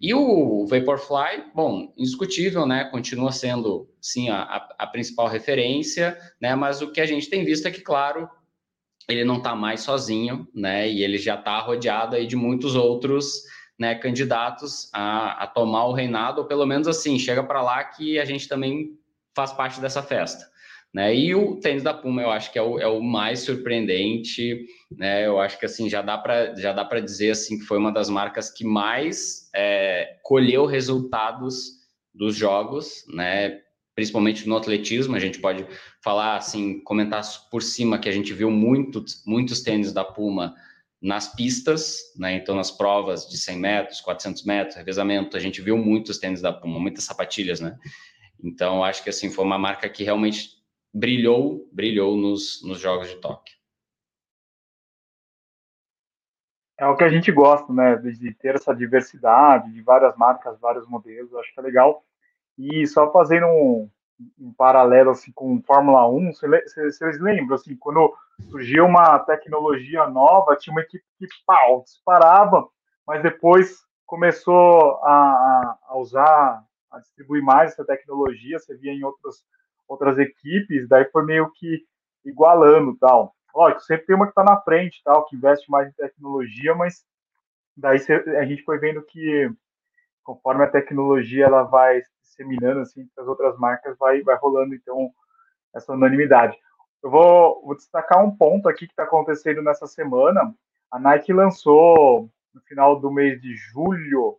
[0.00, 2.84] E o Vaporfly, bom, indiscutível, né?
[2.84, 6.54] Continua sendo, sim, a, a principal referência, né?
[6.54, 8.28] Mas o que a gente tem visto é que, claro,
[9.08, 10.88] ele não está mais sozinho, né?
[10.88, 13.42] E ele já está rodeado aí de muitos outros
[13.78, 18.18] né, candidatos a, a tomar o reinado, ou pelo menos assim, chega para lá que
[18.18, 18.98] a gente também
[19.34, 20.44] faz parte dessa festa.
[20.92, 21.14] Né?
[21.14, 25.26] E o tênis da Puma eu acho que é o, é o mais surpreendente, né?
[25.26, 27.92] Eu acho que assim já dá para já dá para dizer assim que foi uma
[27.92, 31.78] das marcas que mais é, colheu resultados
[32.14, 33.60] dos jogos, né?
[33.94, 35.66] Principalmente no atletismo, a gente pode
[36.02, 40.54] falar assim, comentar por cima que a gente viu muito, muitos tênis da Puma
[41.00, 42.34] nas pistas, né?
[42.34, 46.52] Então nas provas de 100 metros, 400 metros, revezamento, a gente viu muitos tênis da
[46.52, 47.78] Puma, muitas sapatilhas, né?
[48.42, 50.58] Então acho que assim foi uma marca que realmente
[50.92, 53.56] brilhou, brilhou nos, nos Jogos de Tóquio.
[56.80, 57.96] É o que a gente gosta, né?
[57.96, 62.04] De ter essa diversidade, de várias marcas, vários modelos, acho que é legal.
[62.56, 63.90] E só fazendo um,
[64.38, 68.12] um paralelo assim com Fórmula 1, vocês lembram assim, quando
[68.50, 72.66] surgiu uma tecnologia nova, tinha uma equipe que pau, disparava,
[73.06, 79.44] mas depois começou a, a usar, a distribuir mais essa tecnologia, você via em outras
[79.88, 81.82] outras equipes, daí foi meio que
[82.24, 83.34] igualando tal.
[83.54, 87.04] Lógico, sempre tem uma que está na frente, tal, que investe mais em tecnologia, mas
[87.74, 87.98] daí
[88.38, 89.50] a gente foi vendo que
[90.28, 95.10] conforme a tecnologia ela vai disseminando assim para as outras marcas, vai vai rolando então
[95.74, 96.54] essa unanimidade.
[97.02, 100.54] Eu vou, vou destacar um ponto aqui que está acontecendo nessa semana.
[100.90, 104.36] A Nike lançou no final do mês de julho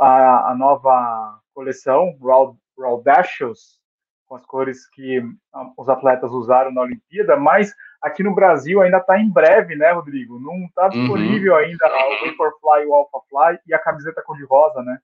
[0.00, 3.80] a, a nova coleção Raw, Raw Dashes,
[4.26, 5.22] com as cores que
[5.54, 9.90] ah, os atletas usaram na Olimpíada, mas aqui no Brasil ainda está em breve, né,
[9.92, 10.38] Rodrigo?
[10.38, 10.90] Não está uhum.
[10.90, 11.58] disponível uhum.
[11.58, 14.98] ainda o Vaporfly e o Alphafly e a camiseta cor-de-rosa, né?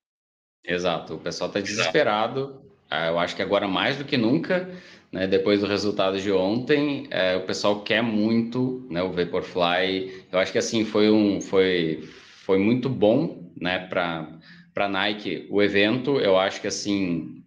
[0.64, 2.62] Exato, o pessoal está desesperado.
[2.90, 4.68] Ah, eu acho que agora mais do que nunca,
[5.12, 10.26] né, depois do resultado de ontem, é, o pessoal quer muito né, o Vaporfly.
[10.30, 12.08] Eu acho que assim foi um foi,
[12.44, 14.28] foi muito bom né, para
[14.74, 16.20] para Nike o evento.
[16.20, 17.42] Eu acho que assim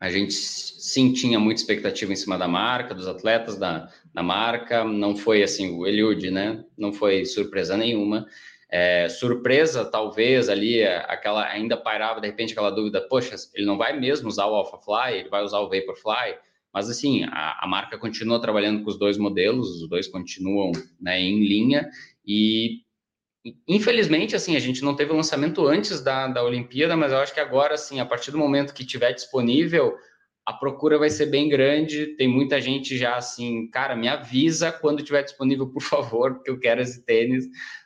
[0.00, 4.84] a gente sim tinha muita expectativa em cima da marca, dos atletas da, da marca.
[4.84, 6.64] Não foi assim, o Eliud, né?
[6.76, 8.26] Não foi surpresa nenhuma.
[8.70, 13.76] É, surpresa, talvez, ali, é, aquela ainda pairava de repente aquela dúvida: poxa, ele não
[13.76, 16.36] vai mesmo usar o AlphaFly, ele vai usar o Vaporfly.
[16.72, 21.20] Mas assim, a, a marca continua trabalhando com os dois modelos, os dois continuam né,
[21.20, 21.88] em linha
[22.24, 22.82] e
[23.66, 27.34] Infelizmente, assim, a gente não teve o lançamento antes da, da Olimpíada, mas eu acho
[27.34, 29.94] que agora, assim, a partir do momento que tiver disponível,
[30.46, 32.16] a procura vai ser bem grande.
[32.16, 36.58] Tem muita gente já assim, cara, me avisa quando tiver disponível, por favor, porque eu
[36.58, 37.44] quero esse tênis,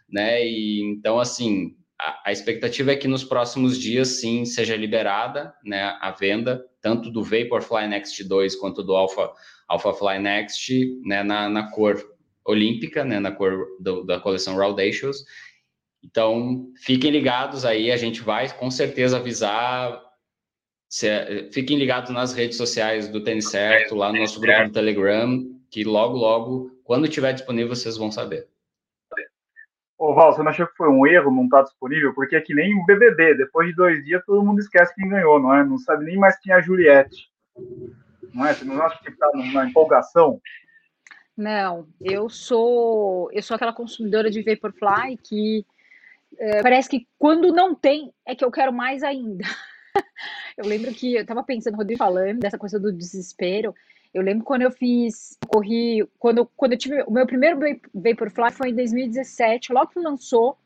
[0.08, 0.46] né?
[0.46, 5.96] E então, assim, a, a expectativa é que nos próximos dias, sim, seja liberada, né,
[6.00, 9.32] a venda tanto do Vaporfly Next 2 quanto do Alpha
[9.68, 11.96] Alpha Fly Next, né, na, na cor
[12.44, 15.24] olímpica, né, na cor do, da coleção Raudacious.
[16.04, 20.00] Então, fiquem ligados aí, a gente vai com certeza avisar.
[20.88, 25.42] Se, fiquem ligados nas redes sociais do Tênis Certo, lá no nosso grupo do Telegram,
[25.70, 28.46] que logo, logo, quando estiver disponível, vocês vão saber.
[29.96, 32.12] Ô, Val, você não achou que foi um erro não estar tá disponível?
[32.12, 35.40] Porque é que nem o BBB, depois de dois dias todo mundo esquece quem ganhou,
[35.40, 35.64] não é?
[35.64, 37.30] Não sabe nem mais quem é a Juliette.
[38.34, 38.52] Não é?
[38.52, 40.40] Você não acha que está na empolgação?
[41.36, 45.64] Não, eu sou eu sou aquela consumidora de Vaporfly que
[46.38, 49.44] é, parece que quando não tem é que eu quero mais ainda.
[50.56, 53.74] eu lembro que eu estava pensando, Rodrigo falando dessa coisa do desespero.
[54.12, 57.58] Eu lembro quando eu fiz, corri, quando, quando eu tive o meu primeiro
[57.94, 60.58] Vaporfly foi em 2017, logo que lançou,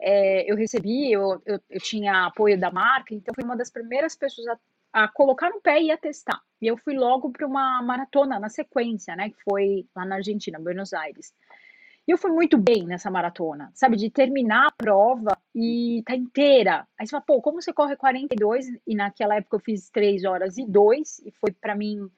[0.00, 4.14] é, eu recebi, eu, eu, eu, tinha apoio da marca, então fui uma das primeiras
[4.14, 4.58] pessoas a
[4.94, 6.40] a colocar no pé e a testar.
[6.62, 9.28] E eu fui logo para uma maratona na sequência, né?
[9.28, 11.34] Que foi lá na Argentina, Buenos Aires.
[12.06, 13.96] E eu fui muito bem nessa maratona, sabe?
[13.96, 16.86] De terminar a prova e tá inteira.
[16.98, 18.66] Aí você fala, pô, como você corre 42?
[18.86, 22.10] E naquela época eu fiz 3 horas e 2, e foi para mim,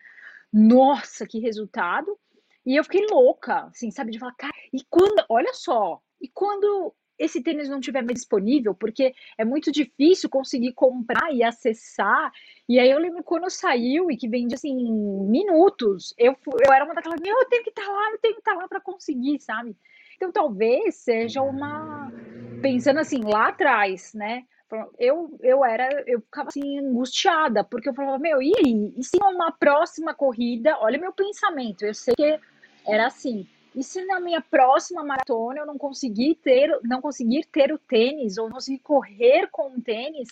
[0.53, 2.19] nossa, que resultado.
[2.65, 4.11] E eu fiquei louca, assim, sabe?
[4.11, 8.75] De falar, cara, e quando, olha só, e quando esse tênis não tiver mais disponível,
[8.75, 12.33] porque é muito difícil conseguir comprar e acessar.
[12.69, 14.75] E aí eu lembro quando saiu e que vende assim
[15.29, 18.35] minutos, eu, eu era uma daquelas, meu, eu tenho que estar tá lá, eu tenho
[18.35, 19.77] que estar tá lá para conseguir, sabe?
[20.17, 22.11] Então talvez seja uma
[22.63, 24.45] pensando assim lá atrás, né?
[24.99, 28.53] Eu, eu era, eu ficava assim angustiada, porque eu falava, meu, e?
[28.97, 32.41] E se uma próxima corrida, olha meu pensamento, eu sei que
[32.87, 33.47] era assim,
[33.77, 38.39] e se na minha próxima maratona eu não conseguir ter, não conseguir ter o tênis
[38.39, 40.31] ou não conseguir correr com o tênis,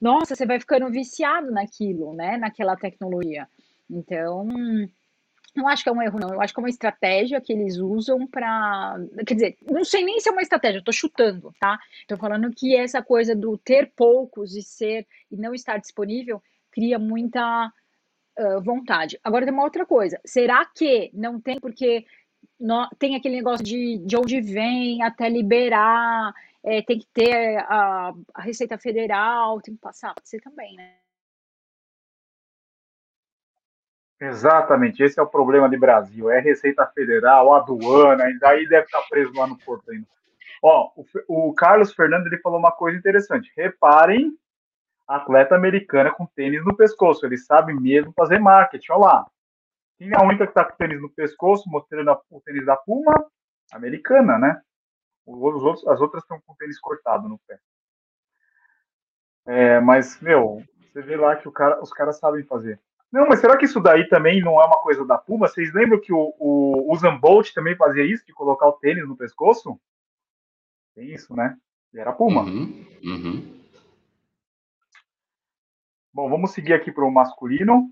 [0.00, 2.38] nossa, você vai ficando viciado naquilo, né?
[2.38, 3.46] Naquela tecnologia.
[3.90, 4.48] Então,
[5.54, 6.32] não acho que é um erro, não.
[6.32, 8.96] Eu acho que é uma estratégia que eles usam para.
[9.26, 11.78] Quer dizer, não sei nem se é uma estratégia, eu tô chutando, tá?
[12.06, 16.98] Tô falando que essa coisa do ter poucos e ser e não estar disponível cria
[16.98, 17.72] muita
[18.38, 19.18] uh, vontade.
[19.22, 20.20] Agora tem uma outra coisa.
[20.24, 22.06] Será que não tem porque
[22.58, 26.34] no, tem aquele negócio de, de onde vem até liberar,
[26.64, 30.96] é, tem que ter a, a, Receita Federal, tem que passar, pode ser também, né?
[34.20, 39.02] Exatamente, esse é o problema de Brasil, é Receita Federal, aduana, e daí deve estar
[39.08, 40.06] preso lá no porto ainda.
[40.60, 40.90] Ó,
[41.28, 43.52] o, o Carlos Fernando ele falou uma coisa interessante.
[43.56, 44.36] Reparem,
[45.06, 48.90] atleta americana com tênis no pescoço, ele sabe mesmo fazer marketing.
[48.90, 49.26] Olha lá,
[50.00, 53.12] é a única que está com o tênis no pescoço, mostrando o tênis da Puma?
[53.72, 54.60] Americana, né?
[55.26, 57.58] Os outros, as outras estão com o tênis cortado no pé.
[59.46, 62.80] É, mas, meu, você vê lá que cara, os caras sabem fazer.
[63.10, 65.48] Não, mas será que isso daí também não é uma coisa da Puma?
[65.48, 69.16] Vocês lembram que o, o Usain Bolt também fazia isso, de colocar o tênis no
[69.16, 69.80] pescoço?
[70.94, 71.56] Tem isso, né?
[71.92, 72.42] E era Puma.
[72.42, 73.58] Uhum, uhum.
[76.12, 77.90] Bom, vamos seguir aqui para o masculino.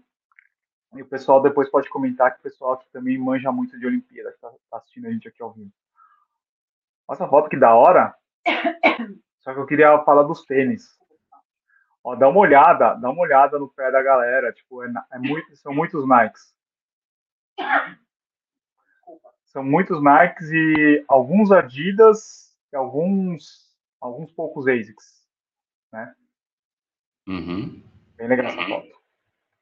[0.96, 4.30] E o pessoal depois pode comentar que o pessoal aqui também manja muito de Olimpíada,
[4.30, 5.70] que está tá assistindo a gente aqui ao vivo.
[7.08, 8.14] Nossa, a foto que da hora.
[9.40, 10.98] Só que eu queria falar dos tênis.
[12.02, 14.52] Ó, dá uma olhada, dá uma olhada no pé da galera.
[14.52, 16.54] Tipo, é, é muito, são muitos Nikes.
[19.44, 25.26] São muitos Nikes e alguns Adidas e alguns, alguns poucos ASICs,
[25.92, 26.14] né?
[27.26, 27.82] Uhum.
[28.16, 28.95] Bem legal essa foto.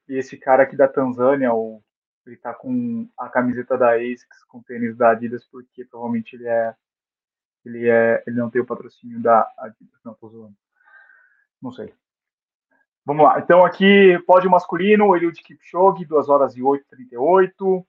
[0.09, 1.83] E esse cara aqui da Tanzânia, o,
[2.27, 6.75] ele tá com a camiseta da ASICS, com tênis da Adidas, porque provavelmente ele é.
[7.65, 9.99] Ele, é, ele não tem o patrocínio da Adidas.
[10.05, 10.55] Não, tô zoando.
[11.63, 11.95] Não sei.
[13.07, 13.39] Vamos lá.
[13.39, 17.85] Então, aqui, pódio masculino, Eliud Kipchoge, 2 horas e 8,38.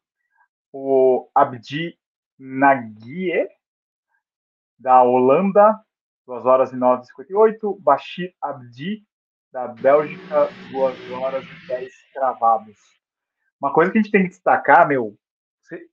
[0.71, 1.97] O Abdi
[2.37, 3.49] Nagie,
[4.77, 5.79] da Holanda,
[6.25, 7.79] 2 horas e 9,58.
[7.81, 9.05] Bashir Abdi,
[9.55, 12.75] da Bélgica, 2 horas e 10 cravados.
[13.57, 15.15] Uma coisa que a gente tem que destacar, meu,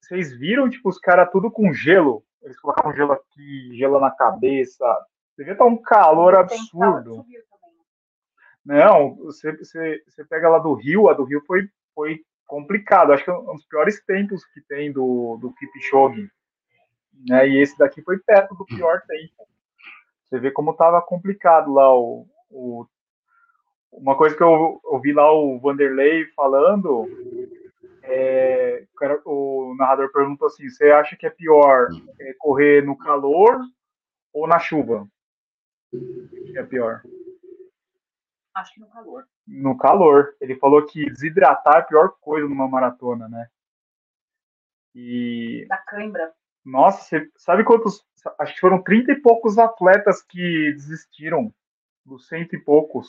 [0.00, 2.24] vocês viram, tipo, os caras tudo com gelo?
[2.42, 4.84] Eles colocavam gelo aqui, gelo na cabeça.
[5.38, 7.24] Devia estar um calor absurdo.
[8.66, 13.12] Não, você, você, você pega lá do Rio, a do Rio foi, foi complicado.
[13.12, 16.28] Acho que é um dos piores tempos que tem do, do Kipchoge.
[17.28, 17.48] Né?
[17.48, 19.46] E esse daqui foi perto do pior tempo.
[20.24, 22.86] Você vê como estava complicado lá o, o
[23.92, 27.06] uma coisa que eu ouvi lá o Vanderlei falando,
[28.02, 28.86] é,
[29.26, 31.88] o narrador perguntou assim: você acha que é pior
[32.18, 33.60] é, correr no calor
[34.32, 35.06] ou na chuva?
[35.90, 37.02] Que é pior?
[38.54, 39.24] Acho que no calor.
[39.46, 40.34] No calor.
[40.40, 43.48] Ele falou que desidratar é a pior coisa numa maratona, né?
[44.94, 45.66] E.
[45.68, 46.32] Da cãibra.
[46.64, 48.04] Nossa, você sabe quantos.
[48.38, 51.52] Acho que foram 30 e poucos atletas que desistiram
[52.04, 53.08] dos cento e poucos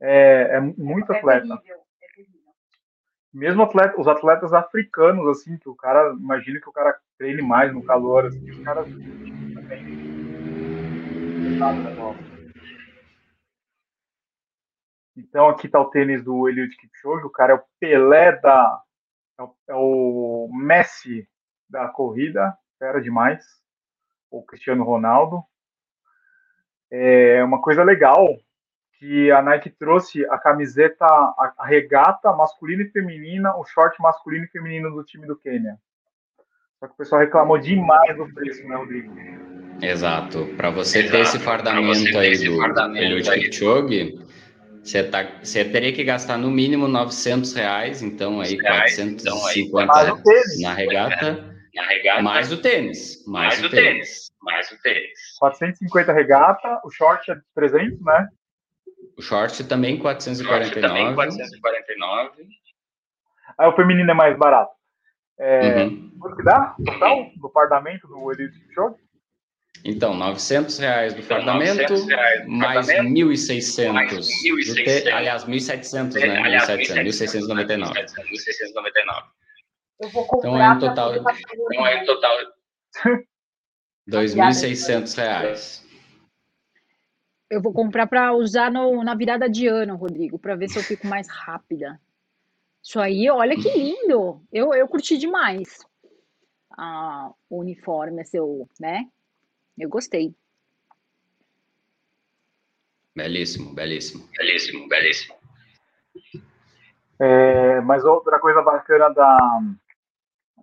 [0.00, 1.46] é, é muito é atleta.
[1.46, 2.40] Terrível, é terrível.
[3.32, 7.72] Mesmo atleta, os atletas africanos, assim, que o cara, imagina que o cara treine mais
[7.72, 10.10] no calor, assim, os caras também.
[15.16, 18.82] Então aqui está o tênis do Eliud Kipchoge, o cara é o Pelé da
[19.68, 21.28] é o, é Messi
[21.68, 23.44] da corrida, era demais.
[24.30, 25.42] O Cristiano Ronaldo.
[26.90, 28.26] É uma coisa legal
[29.00, 34.44] que a Nike trouxe a camiseta, a, a regata masculina e feminina, o short masculino
[34.44, 35.78] e feminino do time do Quênia.
[36.78, 39.10] Só que o pessoal reclamou demais do preço, né, Rodrigo?
[39.80, 40.44] Exato.
[40.54, 41.12] Para você Exato.
[41.12, 44.18] ter esse fardamento aí do Eliud Kipchoge,
[44.82, 50.74] você, tá, você teria que gastar no mínimo 900 reais, então aí 450 reais, na
[50.74, 51.56] regata.
[51.74, 53.24] Na regata, mais o tênis.
[53.26, 53.92] Mais, mais o tênis.
[53.92, 54.32] tênis.
[54.42, 55.38] Mais o tênis.
[55.38, 58.28] 450 regata, o short é 300, né?
[59.20, 60.64] O short também 449.
[60.64, 62.48] Short também 449.
[63.58, 64.72] Aí o feminino é mais barato.
[65.38, 66.10] É, uhum.
[66.18, 68.98] Quanto que dá total do fardamento do Elite Short?
[69.84, 73.92] Então, 900 reais do então, fardamento, reais do mais 1.600.
[73.92, 75.02] Mais 1.600.
[75.02, 75.10] Te...
[75.10, 76.42] Aliás, 1.700, né?
[76.42, 77.92] Aliás, 1.700, 1.699.
[77.92, 79.24] 1.699.
[80.00, 81.14] Eu vou comprar então, é um total...
[81.14, 82.36] Então, é um total...
[84.08, 85.79] 2.600 reais.
[87.50, 90.84] Eu vou comprar para usar no, na virada de ano, Rodrigo, para ver se eu
[90.84, 92.00] fico mais rápida.
[92.82, 94.40] Isso aí, olha que lindo!
[94.52, 95.84] Eu, eu curti demais
[96.78, 99.06] ah, o uniforme, seu, né?
[99.76, 100.34] Eu gostei.
[103.14, 105.34] Belíssimo, belíssimo, belíssimo, belíssimo.
[107.18, 109.60] É, mas outra coisa bacana da,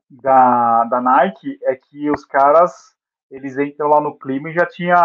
[0.09, 2.96] da, da Nike é que os caras
[3.29, 4.95] eles entram lá no clima e já tinha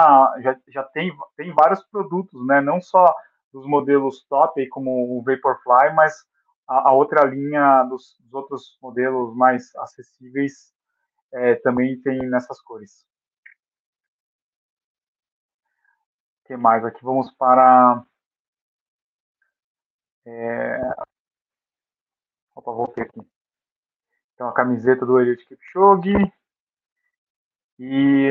[0.40, 2.60] já, já tem, tem vários produtos, né?
[2.60, 3.14] Não só
[3.52, 6.14] dos modelos top, como o Vaporfly, mas
[6.68, 10.72] a, a outra linha dos, dos, outros modelos mais acessíveis
[11.32, 13.04] é, também tem nessas cores.
[16.40, 16.84] O que mais?
[16.84, 18.04] Aqui vamos para.
[20.26, 20.78] É...
[22.54, 23.20] Opa, voltei aqui.
[24.34, 26.12] Então, a camiseta do Eliud Kipchoge.
[27.78, 28.30] E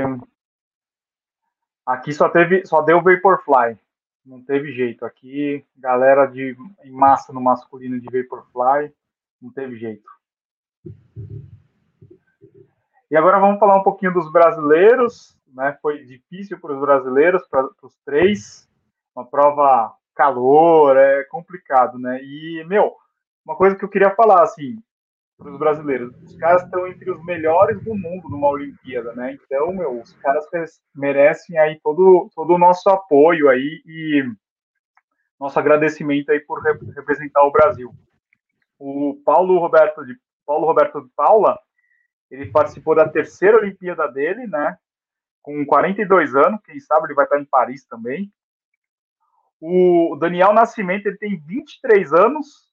[1.86, 3.78] aqui só teve, só deu Vaporfly.
[4.26, 5.06] Não teve jeito.
[5.06, 8.94] Aqui, galera de em massa no masculino de Vaporfly,
[9.42, 10.10] não teve jeito.
[13.10, 15.38] E agora vamos falar um pouquinho dos brasileiros.
[15.54, 15.78] né?
[15.82, 18.70] Foi difícil para os brasileiros, para os três.
[19.14, 22.24] Uma prova calor, é complicado, né?
[22.24, 22.96] E, meu,
[23.46, 24.82] uma coisa que eu queria falar, assim,
[25.42, 29.34] para os brasileiros, os caras estão entre os melhores do mundo numa Olimpíada, né?
[29.34, 30.46] Então, meu, os caras
[30.96, 34.24] merecem aí todo, todo o nosso apoio aí e
[35.40, 37.92] nosso agradecimento aí por representar o Brasil.
[38.78, 40.16] O Paulo Roberto de
[40.46, 41.58] Paulo Roberto de Paula,
[42.30, 44.78] ele participou da terceira Olimpíada dele, né?
[45.42, 48.32] Com 42 anos, quem sabe ele vai estar em Paris também.
[49.60, 52.72] O Daniel Nascimento, ele tem 23 anos,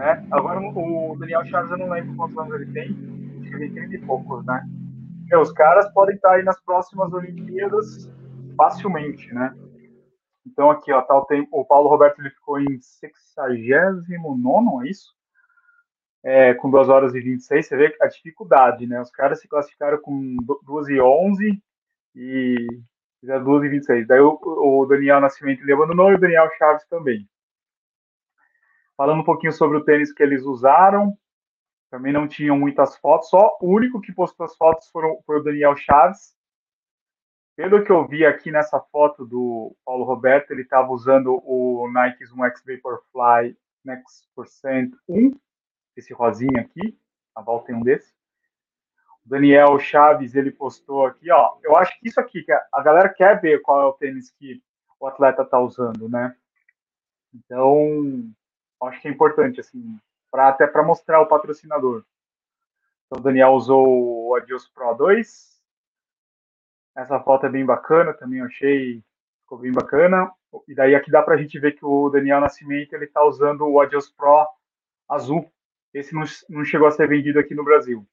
[0.00, 0.26] né?
[0.30, 2.88] Agora o Daniel Chaves, eu não lembro quantos anos ele tem,
[3.42, 4.66] acho que ele tem 30 e poucos, né?
[5.28, 8.10] Meu, os caras podem estar aí nas próximas Olimpíadas
[8.56, 9.54] facilmente, né?
[10.46, 14.14] Então aqui, ó, tá o tempo, o Paulo Roberto ele ficou em 69
[14.86, 15.14] é isso?
[16.22, 19.00] É, com 2 horas e 26, você vê a dificuldade, né?
[19.02, 21.62] Os caras se classificaram com 2 e 11
[22.16, 22.66] e
[23.20, 24.06] fizeram 2 e 26.
[24.06, 27.28] Daí o, o Daniel Nascimento ele abandonou e o Daniel Chaves também.
[29.00, 31.16] Falando um pouquinho sobre o tênis que eles usaram,
[31.90, 35.42] também não tinham muitas fotos, só o único que postou as fotos foram, foi o
[35.42, 36.36] Daniel Chaves.
[37.56, 42.26] Pelo que eu vi aqui nessa foto do Paulo Roberto, ele estava usando o Nike
[42.26, 45.32] Zoom X Vaporfly Next Percent 1,
[45.96, 46.94] esse rosinha aqui,
[47.34, 48.12] a Val tem um desse.
[49.24, 53.40] O Daniel Chaves, ele postou aqui, ó, eu acho que isso aqui, a galera quer
[53.40, 54.62] ver qual é o tênis que
[55.00, 56.36] o atleta está usando, né?
[57.32, 58.30] Então,
[58.88, 59.98] acho que é importante, assim,
[60.30, 62.04] pra, até para mostrar o patrocinador.
[63.06, 65.60] Então, o Daniel usou o Adios Pro 2.
[66.96, 69.02] Essa foto é bem bacana, também achei,
[69.42, 70.32] ficou bem bacana.
[70.66, 73.66] E daí aqui dá para a gente ver que o Daniel Nascimento ele está usando
[73.66, 74.46] o Adios Pro
[75.08, 75.50] azul.
[75.92, 78.06] Esse não, não chegou a ser vendido aqui no Brasil.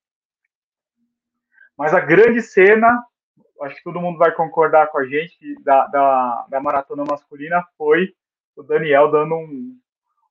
[1.77, 3.05] Mas a grande cena,
[3.61, 8.15] acho que todo mundo vai concordar com a gente, da, da, da maratona masculina foi
[8.55, 9.79] o Daniel dando um,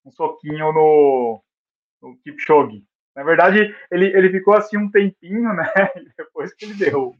[0.07, 1.43] um soquinho no,
[2.01, 2.85] no Kipchoge.
[3.15, 5.65] Na verdade, ele, ele ficou assim um tempinho, né?
[6.17, 7.15] Depois que ele deu.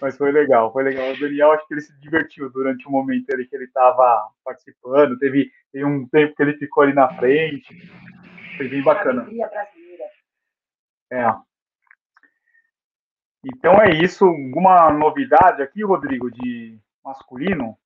[0.00, 1.12] Mas foi legal, foi legal.
[1.12, 5.18] O Daniel, acho que ele se divertiu durante o momento ali que ele estava participando.
[5.18, 7.90] Teve, teve um tempo que ele ficou ali na frente.
[8.56, 9.26] Foi bem bacana.
[11.12, 11.24] É.
[13.44, 14.24] Então é isso.
[14.24, 17.76] Alguma novidade aqui, Rodrigo, de masculino?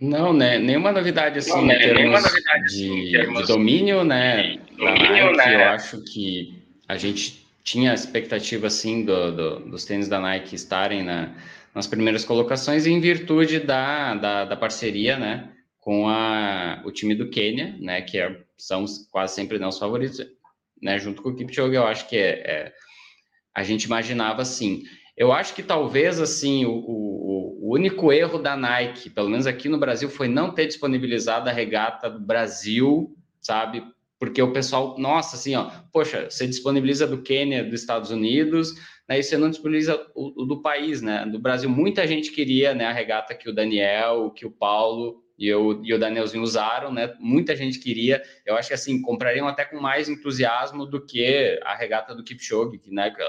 [0.00, 0.58] Não, né?
[0.58, 1.76] Nenhuma novidade assim não, né?
[1.76, 4.58] em termos, novidade, de, em termos de, domínio, né?
[4.76, 5.64] domínio, da Nike, né?
[5.64, 11.02] eu acho que a gente tinha expectativa assim do, do, dos tênis da Nike estarem
[11.02, 11.34] na,
[11.74, 15.50] nas primeiras colocações em virtude da, da, da parceria, né?
[15.80, 18.02] Com a, o time do Quênia, né?
[18.02, 20.20] Que é, são quase sempre não os favoritos,
[20.80, 20.98] né?
[20.98, 22.72] Junto com o Kipchoge, eu acho que é, é
[23.54, 24.82] a gente imaginava assim.
[25.16, 27.33] Eu acho que talvez assim o, o,
[27.64, 31.52] o, único erro da Nike, pelo menos aqui no Brasil, foi não ter disponibilizado a
[31.52, 33.82] regata do Brasil, sabe?
[34.18, 38.74] Porque o pessoal, nossa, assim, ó, poxa, você disponibiliza do Quênia, dos Estados Unidos,
[39.08, 39.18] né?
[39.18, 41.26] E você não disponibiliza o, o do país, né?
[41.26, 42.86] Do Brasil, muita gente queria, né?
[42.86, 47.14] A regata que o Daniel, que o Paulo e, eu, e o Danielzinho usaram, né?
[47.18, 48.22] Muita gente queria.
[48.46, 52.78] Eu acho que assim comprariam até com mais entusiasmo do que a regata do Kipchoge,
[52.78, 53.10] que, né?
[53.10, 53.22] Que,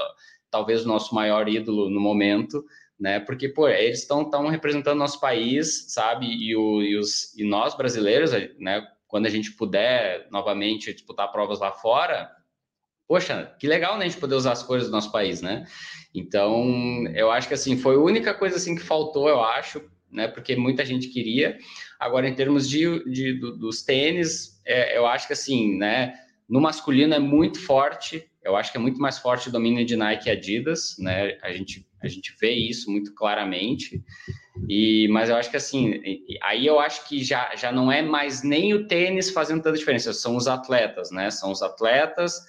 [0.52, 2.64] talvez o nosso maior ídolo no momento,
[3.00, 3.20] né?
[3.20, 6.28] Porque, pô, eles estão tão representando nosso país, sabe?
[6.28, 8.86] E, o, e, os, e nós brasileiros, né?
[9.08, 12.32] Quando a gente puder novamente disputar provas lá fora,
[13.08, 14.06] poxa, que legal, né?
[14.06, 15.66] A gente poder usar as cores do nosso país, né?
[16.14, 19.82] Então, eu acho que assim foi a única coisa assim que faltou, eu acho,
[20.12, 20.28] né?
[20.28, 21.58] Porque muita gente queria.
[22.00, 26.16] Agora, em termos de, de do, dos tênis, é, eu acho que assim, né?
[26.48, 29.96] No masculino é muito forte eu acho que é muito mais forte o domínio de
[29.96, 31.36] Nike e Adidas, né?
[31.42, 34.04] A gente, a gente vê isso muito claramente.
[34.70, 36.00] E, mas eu acho que assim,
[36.44, 40.14] aí eu acho que já, já não é mais nem o tênis fazendo tanta diferença,
[40.14, 41.32] são os atletas, né?
[41.32, 42.40] São os atletas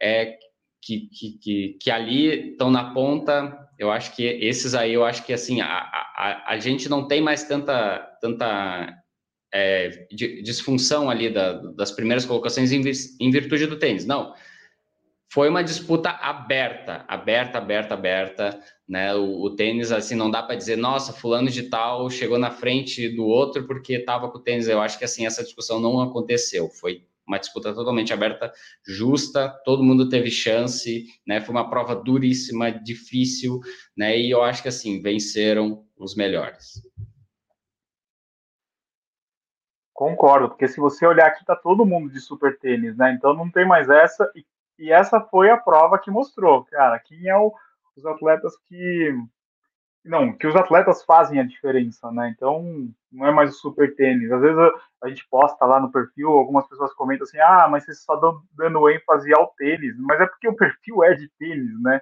[0.00, 0.36] é,
[0.82, 3.58] que, que, que, que ali estão na ponta.
[3.78, 7.22] Eu acho que esses aí, eu acho que assim, a, a, a gente não tem
[7.22, 8.94] mais tanta, tanta
[9.52, 12.82] é, disfunção ali da, das primeiras colocações em,
[13.18, 14.04] em virtude do tênis.
[14.04, 14.34] Não
[15.30, 19.14] foi uma disputa aberta, aberta, aberta, aberta, né?
[19.14, 23.08] O, o tênis, assim, não dá para dizer, nossa, fulano de tal chegou na frente
[23.14, 24.68] do outro porque estava com o tênis.
[24.68, 26.70] Eu acho que, assim, essa discussão não aconteceu.
[26.70, 28.50] Foi uma disputa totalmente aberta,
[28.86, 31.42] justa, todo mundo teve chance, né?
[31.42, 33.60] Foi uma prova duríssima, difícil,
[33.94, 34.18] né?
[34.18, 36.82] E eu acho que, assim, venceram os melhores.
[39.92, 43.12] Concordo, porque se você olhar aqui, tá todo mundo de super tênis, né?
[43.12, 44.30] Então não tem mais essa.
[44.34, 44.42] E
[44.78, 47.52] e essa foi a prova que mostrou, cara, quem é o,
[47.96, 49.12] os atletas que,
[50.04, 52.32] não, que os atletas fazem a diferença, né?
[52.34, 54.30] Então, não é mais o super tênis.
[54.30, 54.58] Às vezes
[55.02, 58.16] a, gente posta lá no perfil, algumas pessoas comentam assim: ah, mas vocês só
[58.52, 59.96] dando ênfase ao tênis.
[59.98, 62.00] Mas é porque o perfil é de tênis, né?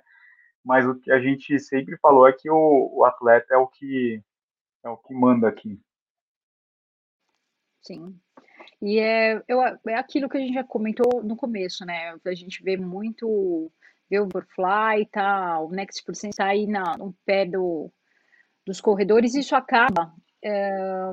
[0.65, 4.23] Mas o que a gente sempre falou é que o, o atleta é o que
[4.85, 5.81] é o que manda aqui.
[7.83, 8.21] Sim.
[8.83, 12.15] E é, eu, é aquilo que a gente já comentou no começo, né?
[12.25, 13.71] A gente vê muito
[14.09, 17.91] vê o Overfly e tal, o Next Percent aí na, no pé do,
[18.65, 21.13] dos corredores, isso acaba é,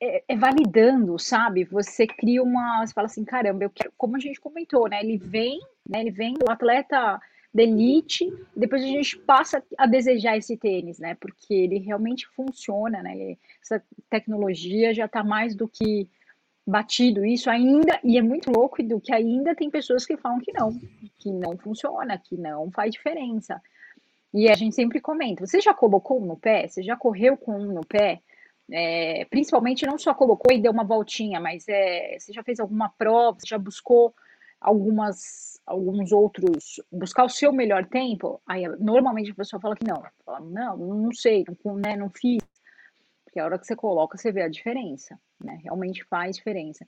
[0.00, 1.64] é, é, validando, sabe?
[1.64, 2.84] Você cria uma.
[2.84, 5.00] Você fala assim, caramba, eu quero, como a gente comentou, né?
[5.00, 5.58] Ele vem,
[5.88, 6.00] né?
[6.00, 7.20] Ele vem do atleta
[7.56, 11.14] da elite, depois a gente passa a desejar esse tênis, né?
[11.14, 13.38] Porque ele realmente funciona, né?
[13.62, 16.06] Essa tecnologia já está mais do que
[16.66, 20.52] batido isso ainda, e é muito louco do que ainda tem pessoas que falam que
[20.52, 20.78] não,
[21.18, 23.62] que não funciona, que não faz diferença.
[24.34, 26.68] E a gente sempre comenta, você já colocou um no pé?
[26.68, 28.20] Você já correu com um no pé?
[28.70, 32.90] É, principalmente não só colocou e deu uma voltinha, mas é, você já fez alguma
[32.90, 34.12] prova, você já buscou
[34.60, 38.40] algumas, alguns outros, buscar o seu melhor tempo?
[38.46, 42.42] Aí normalmente a pessoa fala que não, fala, não, não sei, não, né, não fiz.
[43.24, 45.60] Porque a hora que você coloca, você vê a diferença, né?
[45.62, 46.86] Realmente faz diferença.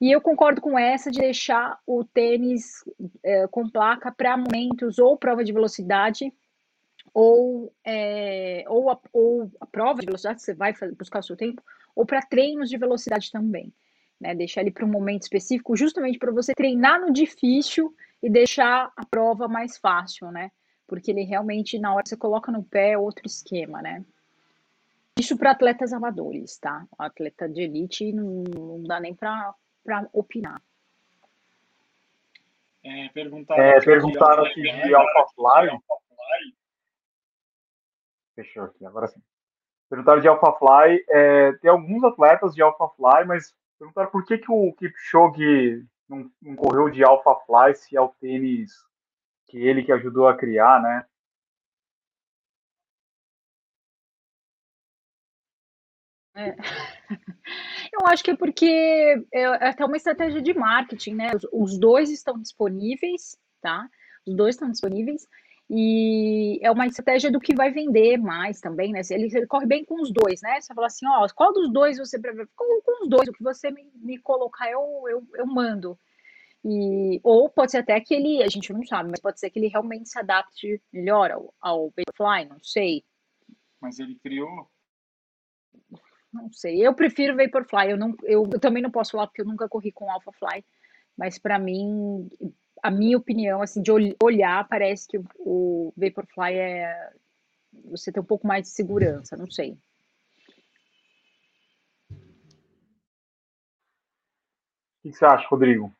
[0.00, 2.84] E eu concordo com essa de deixar o tênis
[3.24, 6.32] é, com placa para momentos ou prova de velocidade
[7.12, 11.62] ou, é, ou, a, ou a prova de velocidade, você vai buscar o seu tempo,
[11.96, 13.72] ou para treinos de velocidade também.
[14.20, 14.34] Né?
[14.34, 19.06] Deixar ele para um momento específico, justamente para você treinar no difícil e deixar a
[19.06, 20.50] prova mais fácil, né?
[20.86, 24.04] Porque ele realmente, na hora que você coloca no pé, é outro esquema, né?
[25.18, 26.86] Isso para atletas amadores, tá?
[26.98, 29.54] O atleta de elite não, não dá nem para
[30.12, 30.62] opinar.
[32.84, 35.78] É, perguntaram, é, perguntaram aqui de, de AlphaFly.
[38.34, 39.20] Fechou aqui, agora sim.
[39.90, 41.04] Perguntaram de AlphaFly.
[41.08, 46.56] É, tem alguns atletas de AlphaFly, mas perguntaram por que, que o Kipchoge não, não
[46.56, 48.72] correu de AlphaFly se é o tênis
[49.46, 51.06] que ele que ajudou a criar, né?
[56.34, 56.54] É.
[57.92, 58.66] Eu acho que é porque
[59.32, 61.30] é, é até uma estratégia de marketing, né?
[61.34, 63.88] Os, os, dois estão disponíveis, tá?
[64.26, 65.26] Os dois estão disponíveis
[65.70, 69.00] e é uma estratégia do que vai vender mais também, né?
[69.10, 70.60] Ele, ele corre bem com os dois, né?
[70.60, 72.48] Você fala assim, ó, qual dos dois você prefere?
[72.56, 75.98] Com, com os dois, o que você me, me colocar, eu, eu, eu mando.
[76.64, 79.58] E, ou pode ser até que ele, a gente não sabe, mas pode ser que
[79.58, 83.04] ele realmente se adapte melhor ao, ao Vaporfly, não sei.
[83.80, 84.68] Mas ele criou
[86.32, 86.86] não sei.
[86.86, 87.90] Eu prefiro Vaporfly.
[87.90, 90.64] Eu, não, eu, eu também não posso falar porque eu nunca corri com Alphafly.
[91.16, 92.28] Mas para mim,
[92.82, 93.90] a minha opinião, assim, de
[94.22, 97.10] olhar, parece que o, Vaporfly é.
[97.90, 99.76] Você tem um pouco mais de segurança, não sei.
[104.98, 105.92] O que você acha, Rodrigo?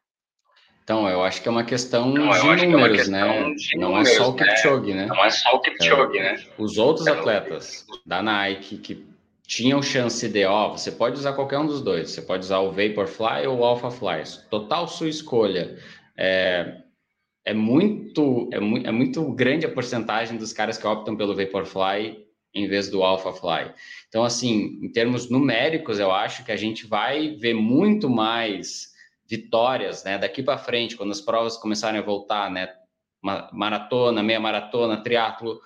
[0.82, 3.54] Então, eu acho que é uma questão não, de números, é né?
[3.54, 4.44] De não números, é só o né?
[4.46, 5.06] Kipchoge, né?
[5.06, 6.44] Não é só o Kipchoge, é, né?
[6.56, 9.06] Os outros atletas da Nike que
[9.46, 12.70] tinham chance de, ó, você pode usar qualquer um dos dois, você pode usar o
[12.70, 15.78] Vaporfly ou o AlphaFly, total sua escolha.
[16.18, 16.82] É,
[17.44, 22.26] é, muito, é, mu é muito grande a porcentagem dos caras que optam pelo Vaporfly
[22.54, 23.72] em vez do AlphaFly.
[24.08, 28.88] Então, assim, em termos numéricos, eu acho que a gente vai ver muito mais
[29.26, 32.68] vitórias, né, daqui para frente, quando as provas começarem a voltar, né,
[33.52, 35.60] maratona, meia maratona, triatlo,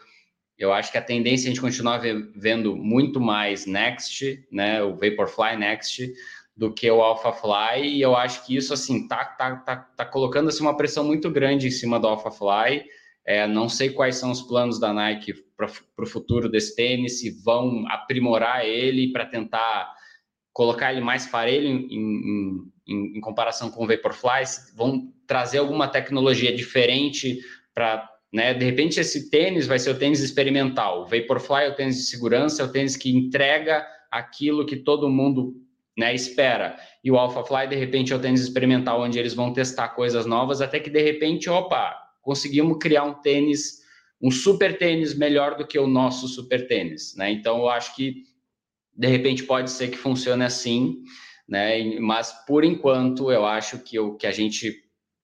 [0.58, 2.00] eu acho que a tendência é a gente continuar
[2.34, 6.12] vendo muito mais Next, né, o Vaporfly Next,
[6.56, 10.48] do que o AlphaFly, e eu acho que isso, assim, tá, tá, tá, tá colocando,
[10.48, 12.84] assim, uma pressão muito grande em cima do AlphaFly,
[13.24, 15.68] é, não sei quais são os planos da Nike para
[16.04, 19.92] o futuro desse tênis, se vão aprimorar ele para tentar
[20.52, 24.44] colocar ele mais parelho em, em, em, em comparação com o Vaporfly,
[24.74, 27.38] vão trazer alguma tecnologia diferente
[27.72, 28.54] para né?
[28.54, 31.02] De repente, esse tênis vai ser o tênis experimental.
[31.02, 35.10] O Vaporfly é o tênis de segurança, é o tênis que entrega aquilo que todo
[35.10, 35.54] mundo
[35.96, 36.78] né, espera.
[37.04, 40.60] E o AlphaFly, de repente, é o tênis experimental, onde eles vão testar coisas novas,
[40.60, 43.80] até que, de repente, opa, conseguimos criar um tênis,
[44.20, 47.14] um super tênis melhor do que o nosso super tênis.
[47.16, 47.30] Né?
[47.30, 48.24] Então, eu acho que,
[48.94, 51.02] de repente, pode ser que funcione assim,
[51.48, 51.98] né?
[52.00, 54.82] mas, por enquanto, eu acho que o que a gente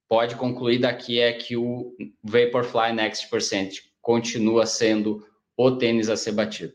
[0.09, 6.33] pode concluir daqui é que o Vaporfly Next Percent continua sendo o tênis a ser
[6.33, 6.73] batido.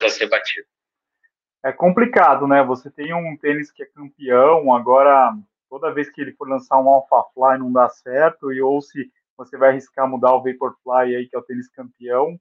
[0.00, 0.66] A ser batido.
[1.66, 2.62] É complicado, né?
[2.62, 5.36] Você tem um tênis que é campeão, agora
[5.68, 9.10] toda vez que ele for lançar um Alpha Fly não dá certo, e ou se
[9.36, 12.38] você vai arriscar mudar o Vaporfly aí, que é o tênis campeão,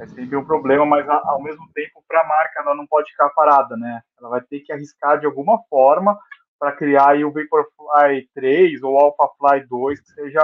[0.00, 3.28] É sempre um problema, mas ao mesmo tempo, para a marca, ela não pode ficar
[3.30, 4.02] parada, né?
[4.18, 6.18] Ela vai ter que arriscar de alguma forma
[6.58, 10.40] para criar aí o Vaporfly 3 ou AlphaFly 2 que seja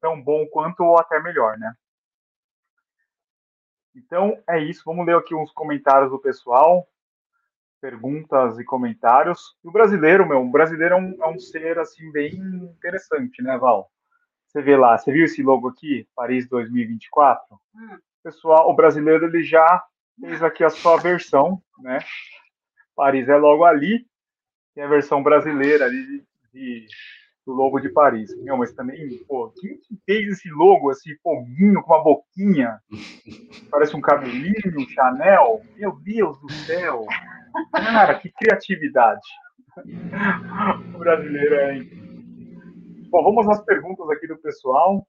[0.00, 1.74] tão bom quanto ou até melhor, né?
[3.94, 4.82] Então é isso.
[4.86, 6.86] Vamos ler aqui uns comentários do pessoal,
[7.84, 9.54] perguntas e comentários.
[9.62, 13.58] E o brasileiro, meu, o brasileiro é um, é um ser assim bem interessante, né,
[13.58, 13.90] Val?
[14.46, 17.60] Você vê lá, você viu esse logo aqui, Paris 2024?
[17.74, 17.98] Hum.
[18.22, 19.84] Pessoal, o brasileiro ele já
[20.18, 21.98] fez aqui a sua versão, né?
[22.96, 24.06] Paris é logo ali,
[24.74, 26.24] tem a versão brasileira ali de,
[26.54, 26.86] de
[27.46, 28.34] do logo de Paris.
[28.42, 32.80] Meu, mas também, pô, quem que fez esse logo, assim, foguinho, com uma boquinha?
[33.70, 35.60] Parece um cabelinho, Chanel.
[35.76, 37.04] Meu Deus do céu!
[37.72, 39.22] Cara, que criatividade!
[40.94, 41.80] O brasileiro é.
[43.10, 45.04] Bom, vamos às perguntas aqui do pessoal.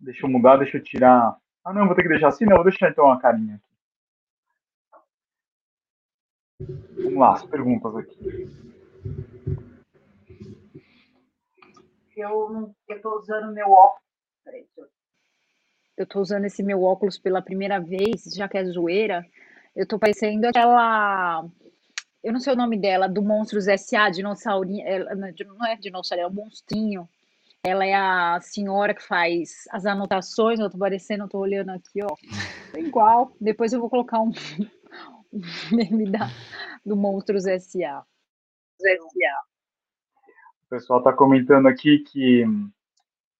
[0.00, 1.36] Deixa eu mudar, deixa eu tirar.
[1.64, 2.44] Ah, não, vou ter que deixar assim?
[2.44, 3.68] Não, vou deixar então uma carinha aqui.
[7.02, 8.77] Vamos lá, as perguntas aqui.
[12.18, 14.02] Eu estou usando meu óculos.
[14.44, 14.66] Peraí,
[15.98, 19.26] eu estou usando esse meu óculos pela primeira vez, já que é zoeira.
[19.74, 21.44] Eu estou parecendo aquela.
[22.22, 24.86] Eu não sei o nome dela, do Monstros S.A., dinossaurinha.
[24.86, 27.08] Ela, não é dinossauro, é um monstrinho.
[27.64, 30.60] Ela é a senhora que faz as anotações.
[30.60, 32.14] Eu tô parecendo, eu tô olhando aqui, ó.
[32.74, 33.32] É igual.
[33.40, 34.30] Depois eu vou colocar um,
[35.32, 35.40] um
[35.72, 36.28] meme da,
[36.86, 38.04] do Monstros S.A.
[38.80, 39.47] S.A.
[40.68, 42.44] O pessoal está comentando aqui que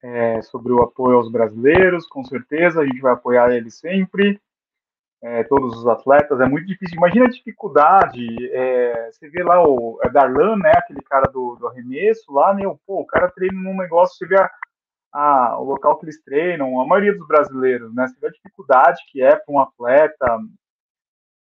[0.03, 4.41] é, sobre o apoio aos brasileiros, com certeza, a gente vai apoiar eles sempre,
[5.21, 6.97] é, todos os atletas, é muito difícil.
[6.97, 11.69] Imagina a dificuldade, é, você vê lá o é Darlan, né, aquele cara do, do
[11.69, 14.51] arremesso lá, né, pô, o cara treina num negócio, você vê a,
[15.13, 19.05] a, o local que eles treinam, a maioria dos brasileiros, né, você vê a dificuldade
[19.13, 20.39] que é para um atleta,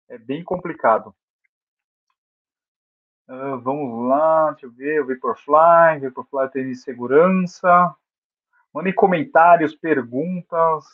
[0.08, 1.12] é bem complicado.
[3.26, 7.94] Uh, vamos lá, deixa eu ver, Vaporfly, Vaporfly tem segurança.
[8.72, 10.84] Mandem comentários, perguntas.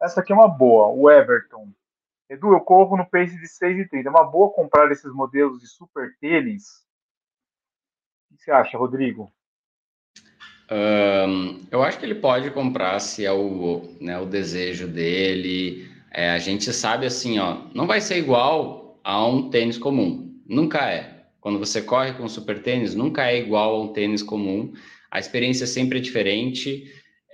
[0.00, 1.72] Essa aqui é uma boa, o Everton.
[2.28, 4.06] Edu, eu corro no pace de 6,30.
[4.06, 6.86] É uma boa comprar esses modelos de super tênis?
[8.30, 9.32] O que você acha, Rodrigo?
[10.70, 15.90] Um, eu acho que ele pode comprar se é o, né, o desejo dele.
[16.10, 20.40] É, a gente sabe assim, ó, não vai ser igual a um tênis comum.
[20.46, 21.24] Nunca é.
[21.40, 24.72] Quando você corre com super tênis, nunca é igual a um tênis comum.
[25.10, 26.84] A experiência sempre é diferente,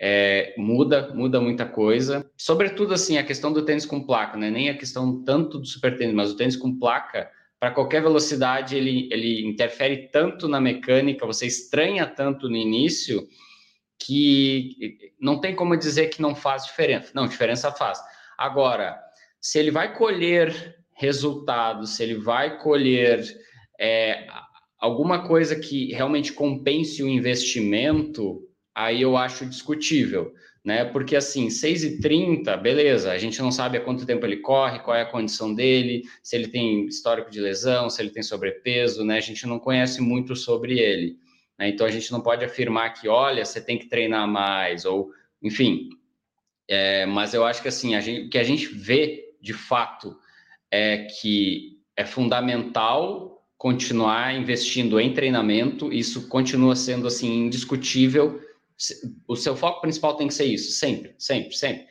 [0.00, 2.30] é, muda, muda muita coisa.
[2.36, 4.50] Sobretudo, assim, a questão do tênis com placa, né?
[4.50, 8.76] Nem a questão tanto do super tênis, mas o tênis com placa, para qualquer velocidade,
[8.76, 13.26] ele, ele interfere tanto na mecânica, você estranha tanto no início,
[13.98, 17.10] que não tem como dizer que não faz diferença.
[17.14, 17.98] Não, diferença faz.
[18.36, 19.00] Agora,
[19.40, 23.24] se ele vai colher resultados, se ele vai colher
[23.78, 24.26] é,
[24.78, 28.42] alguma coisa que realmente compense o investimento,
[28.74, 30.32] aí eu acho discutível,
[30.64, 30.84] né?
[30.84, 35.02] Porque assim, 6,30, beleza, a gente não sabe há quanto tempo ele corre, qual é
[35.02, 39.16] a condição dele, se ele tem histórico de lesão, se ele tem sobrepeso, né?
[39.16, 41.16] A gente não conhece muito sobre ele.
[41.58, 41.68] Né?
[41.68, 45.10] Então a gente não pode afirmar que, olha, você tem que treinar mais, ou
[45.42, 45.88] enfim.
[46.68, 50.16] É, mas eu acho que assim, a gente, o que a gente vê de fato
[50.76, 58.40] é que é fundamental continuar investindo em treinamento, isso continua sendo assim indiscutível.
[59.28, 61.86] O seu foco principal tem que ser isso, sempre, sempre, sempre.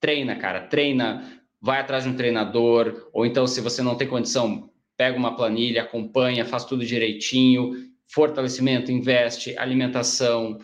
[0.00, 4.70] Treina, cara, treina, vai atrás de um treinador, ou então se você não tem condição,
[4.96, 7.72] pega uma planilha, acompanha, faz tudo direitinho,
[8.06, 10.58] fortalecimento, investe, alimentação,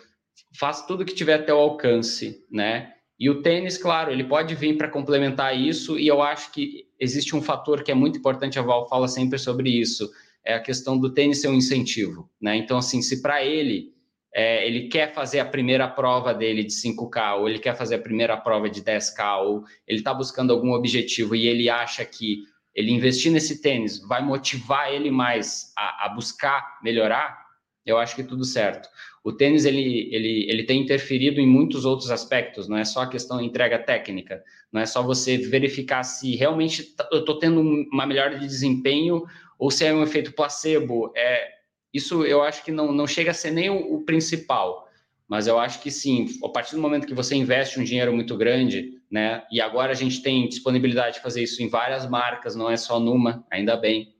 [0.58, 2.94] faz tudo que tiver até o alcance, né?
[3.18, 7.34] E o tênis, claro, ele pode vir para complementar isso, e eu acho que existe
[7.36, 10.10] um fator que é muito importante, a Val fala sempre sobre isso,
[10.44, 12.56] é a questão do tênis ser um incentivo, né?
[12.56, 13.92] Então, assim, se para ele,
[14.32, 18.02] é, ele quer fazer a primeira prova dele de 5K, ou ele quer fazer a
[18.02, 22.44] primeira prova de 10K, ou ele está buscando algum objetivo e ele acha que
[22.74, 27.46] ele investir nesse tênis vai motivar ele mais a, a buscar melhorar,
[27.84, 28.88] eu acho que tudo certo
[29.26, 33.08] o tênis ele, ele, ele tem interferido em muitos outros aspectos, não é só a
[33.08, 38.06] questão da entrega técnica, não é só você verificar se realmente eu estou tendo uma
[38.06, 39.24] melhora de desempenho
[39.58, 41.12] ou se é um efeito placebo.
[41.16, 41.48] É,
[41.92, 44.88] isso eu acho que não, não chega a ser nem o, o principal,
[45.26, 48.36] mas eu acho que sim, a partir do momento que você investe um dinheiro muito
[48.36, 52.70] grande, né, e agora a gente tem disponibilidade de fazer isso em várias marcas, não
[52.70, 54.14] é só numa, ainda bem.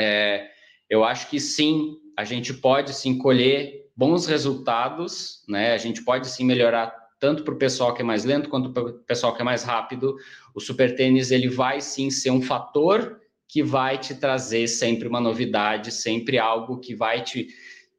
[0.00, 0.48] É,
[0.88, 5.72] eu acho que sim, a gente pode sim colher bons resultados, né?
[5.72, 8.82] A gente pode sim melhorar tanto para o pessoal que é mais lento quanto para
[8.82, 10.16] o pessoal que é mais rápido,
[10.52, 15.20] o super tênis ele vai sim ser um fator que vai te trazer sempre uma
[15.20, 17.46] novidade, sempre algo que vai te,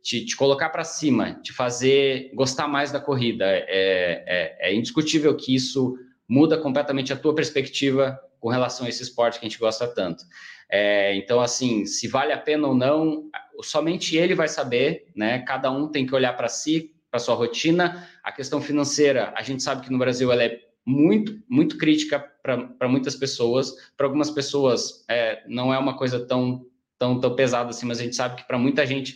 [0.01, 3.45] te, te colocar para cima, te fazer gostar mais da corrida.
[3.45, 5.95] É, é, é indiscutível que isso
[6.27, 10.25] muda completamente a tua perspectiva com relação a esse esporte que a gente gosta tanto.
[10.75, 13.29] É, então, assim, se vale a pena ou não,
[13.61, 15.37] somente ele vai saber, né?
[15.37, 18.09] Cada um tem que olhar para si, para sua rotina.
[18.23, 22.89] A questão financeira, a gente sabe que no Brasil ela é muito, muito crítica para
[22.89, 23.71] muitas pessoas.
[23.95, 26.65] Para algumas pessoas é, não é uma coisa tão,
[26.97, 29.15] tão, tão pesada assim, mas a gente sabe que para muita gente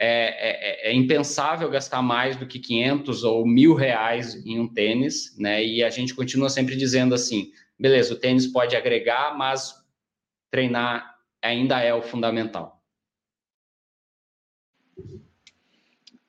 [0.00, 5.36] é, é, é, impensável gastar mais do que 500 ou mil reais em um tênis,
[5.38, 5.64] né?
[5.64, 9.85] E a gente continua sempre dizendo assim, beleza, o tênis pode agregar, mas
[10.50, 12.82] treinar ainda é o fundamental.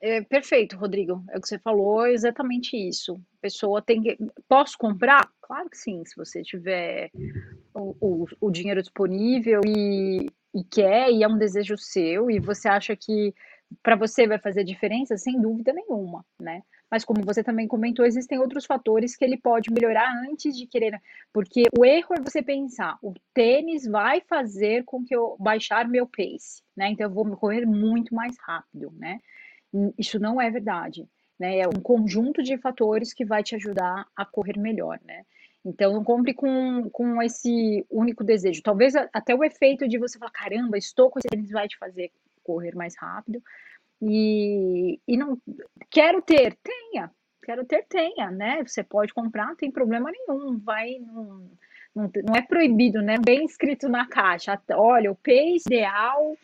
[0.00, 1.24] É, perfeito, Rodrigo.
[1.30, 3.14] É o que você falou, exatamente isso.
[3.14, 4.16] A pessoa tem que.
[4.48, 5.28] Posso comprar?
[5.40, 7.10] Claro que sim, se você tiver
[7.74, 12.68] o, o, o dinheiro disponível e, e quer, e é um desejo seu, e você
[12.68, 13.34] acha que
[13.82, 16.62] para você vai fazer diferença, sem dúvida nenhuma, né?
[16.90, 21.00] Mas como você também comentou, existem outros fatores que ele pode melhorar antes de querer,
[21.32, 26.06] porque o erro é você pensar, o tênis vai fazer com que eu baixar meu
[26.06, 26.88] pace, né?
[26.90, 29.18] Então eu vou correr muito mais rápido, né?
[29.98, 31.06] Isso não é verdade,
[31.38, 31.58] né?
[31.58, 35.24] É um conjunto de fatores que vai te ajudar a correr melhor, né?
[35.64, 38.62] Então, não compre com, com esse único desejo.
[38.62, 42.10] Talvez até o efeito de você falar, caramba, estou com esse tênis vai te fazer
[42.42, 43.42] correr mais rápido.
[44.00, 45.40] E, e não
[45.90, 47.10] quero ter, tenha,
[47.42, 48.62] quero ter, tenha, né?
[48.64, 51.50] Você pode comprar, não tem problema nenhum, vai, não,
[51.94, 53.16] não, é proibido, né?
[53.18, 56.36] Bem escrito na caixa, olha, o pace ideal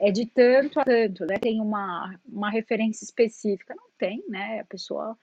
[0.00, 1.36] é de tanto a tanto, né?
[1.38, 4.60] Tem uma, uma referência específica, não tem, né?
[4.60, 5.16] A pessoa.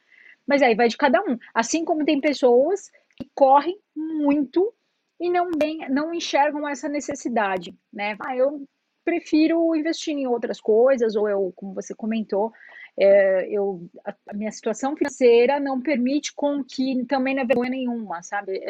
[0.45, 1.37] Mas aí vai de cada um.
[1.53, 4.73] Assim como tem pessoas que correm muito
[5.19, 8.15] e não, bem, não enxergam essa necessidade, né?
[8.19, 8.63] Ah, eu
[9.09, 12.51] prefiro investir em outras coisas, ou eu, como você comentou,
[12.97, 17.71] é, eu, a, a, minha situação financeira não permite com que também não é vergonha
[17.71, 18.61] nenhuma, sabe?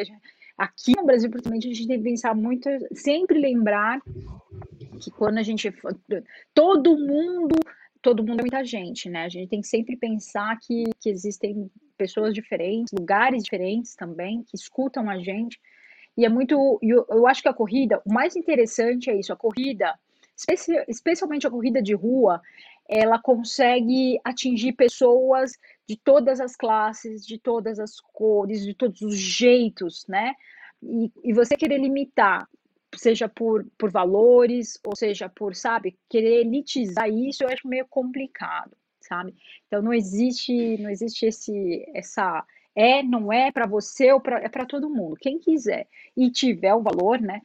[0.57, 3.99] Aqui no Brasil, principalmente, a gente tem que pensar muito, sempre lembrar
[5.01, 5.73] que quando a gente.
[6.53, 7.55] Todo mundo.
[8.01, 9.25] Todo mundo é muita gente, né?
[9.25, 14.55] A gente tem que sempre pensar que, que existem pessoas diferentes, lugares diferentes também, que
[14.55, 15.59] escutam a gente.
[16.15, 16.79] E é muito.
[16.81, 19.97] Eu, eu acho que a corrida, o mais interessante é isso: a corrida,
[20.39, 22.41] especi, especialmente a corrida de rua,
[22.87, 25.51] ela consegue atingir pessoas
[25.87, 30.33] de todas as classes, de todas as cores, de todos os jeitos, né?
[30.81, 32.47] E, e você querer limitar
[32.95, 38.71] seja por, por valores, ou seja por, sabe, querer elitizar isso, eu acho meio complicado,
[38.99, 39.35] sabe?
[39.67, 42.43] Então não existe, não existe esse, essa
[42.75, 46.73] é, não é para você ou pra, é para todo mundo, quem quiser e tiver
[46.73, 47.41] o valor, né?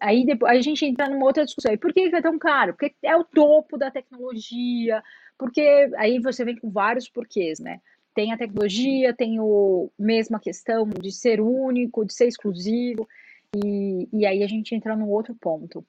[0.00, 1.72] Aí depois a gente entra numa outra discussão.
[1.72, 2.74] E por que é tão caro?
[2.74, 5.02] Porque é o topo da tecnologia,
[5.38, 7.80] porque aí você vem com vários porquês, né?
[8.14, 13.06] Tem a tecnologia, tem o mesma questão de ser único, de ser exclusivo.
[13.54, 15.84] E, e aí a gente entra num outro ponto.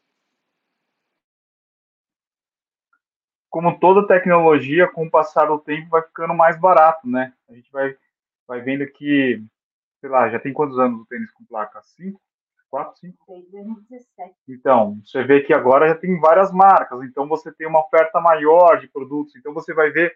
[3.50, 7.34] Como toda tecnologia, com o passar do tempo, vai ficando mais barato, né?
[7.50, 7.96] A gente vai,
[8.48, 9.44] vai vendo que,
[10.00, 11.82] sei lá, já tem quantos anos o tênis com placa?
[11.84, 12.20] Cinco?
[12.70, 13.18] Quatro, cinco?
[14.48, 18.80] Então, você vê que agora já tem várias marcas, então você tem uma oferta maior
[18.80, 20.14] de produtos, então você vai ver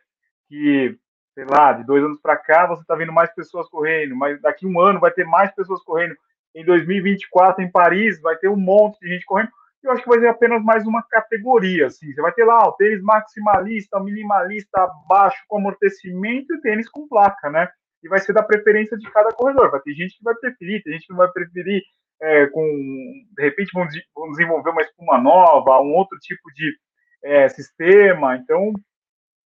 [0.50, 0.98] que,
[1.34, 4.68] sei lá, de dois anos para cá você está vendo mais pessoas correndo, mas daqui
[4.68, 6.16] um ano vai ter mais pessoas correndo
[6.54, 9.50] em 2024 em Paris, vai ter um monte de gente correndo.
[9.82, 12.14] Eu acho que vai ser apenas mais uma categoria, assim.
[12.14, 17.50] Você vai ter lá o tênis maximalista, minimalista, baixo com amortecimento e tênis com placa,
[17.50, 17.68] né?
[18.04, 19.72] E vai ser da preferência de cada corredor.
[19.72, 21.82] Vai ter gente que vai preferir, tem gente que vai preferir
[22.22, 26.76] é, com, de repente, vão, vão, desenvolver uma espuma nova, um outro tipo de
[27.24, 28.36] é, sistema.
[28.38, 28.74] Então,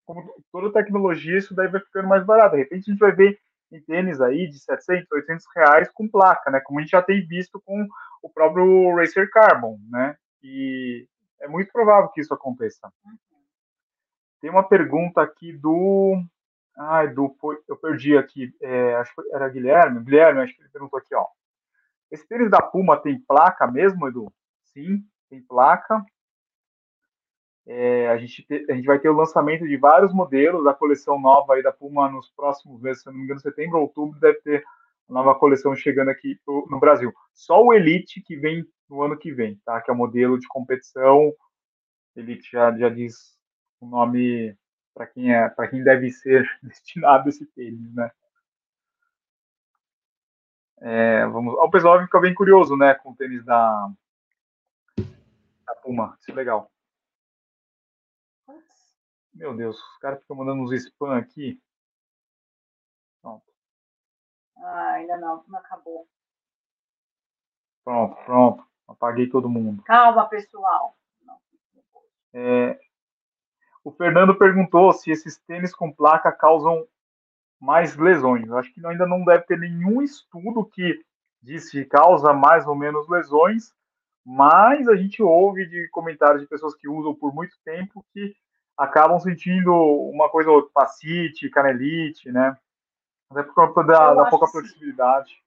[0.06, 2.56] como toda tecnologia, isso daí vai ficando mais barato.
[2.56, 3.38] De repente, a gente vai ver
[3.72, 6.62] em tênis aí de 700, 800 reais com placa, né?
[6.64, 7.88] Como a gente já tem visto com
[8.22, 10.16] o próprio Racer Carbon, né?
[10.44, 11.08] E
[11.42, 12.92] é muito provável que isso aconteça.
[14.42, 16.22] Tem uma pergunta aqui do.
[16.78, 17.36] Ai, do.
[17.68, 18.54] Eu perdi aqui.
[18.62, 20.04] É, acho que era Guilherme.
[20.04, 21.26] Guilherme, acho que ele perguntou aqui, ó.
[22.12, 24.32] Esse tênis da Puma tem placa mesmo, Edu?
[24.64, 26.06] Sim, tem placa.
[27.68, 31.20] É, a, gente te, a gente vai ter o lançamento de vários modelos da coleção
[31.20, 34.40] nova aí da Puma nos próximos meses, se não me engano, setembro ou outubro, deve
[34.42, 34.64] ter
[35.10, 37.12] a nova coleção chegando aqui pro, no Brasil.
[37.34, 39.82] Só o Elite que vem no ano que vem, tá?
[39.82, 41.34] Que é o modelo de competição.
[42.16, 43.36] Elite já, já diz
[43.80, 44.56] o nome
[44.96, 48.10] para quem é, para quem deve ser destinado esse tênis, né?
[50.78, 53.92] É, vamos, o pessoal fica bem curioso, né, com o tênis da,
[54.98, 56.18] da Puma.
[56.20, 56.72] Isso é legal.
[59.34, 61.62] Meu Deus, os caras ficam mandando uns spam aqui.
[63.22, 63.44] Pronto.
[64.58, 66.08] Ah, ainda não, não acabou.
[67.84, 68.66] Pronto, pronto.
[68.88, 69.84] Apaguei todo mundo.
[69.84, 70.98] Calma, pessoal.
[72.34, 72.80] É,
[73.86, 76.88] o Fernando perguntou se esses tênis com placa causam
[77.62, 78.52] mais lesões.
[78.52, 81.00] Acho que ainda não deve ter nenhum estudo que
[81.40, 83.72] diz que causa mais ou menos lesões,
[84.26, 88.36] mas a gente ouve de comentários de pessoas que usam por muito tempo que
[88.76, 92.58] acabam sentindo uma coisa ou outra, facite, canelite, né?
[93.30, 95.45] Até por conta da, da pouca flexibilidade.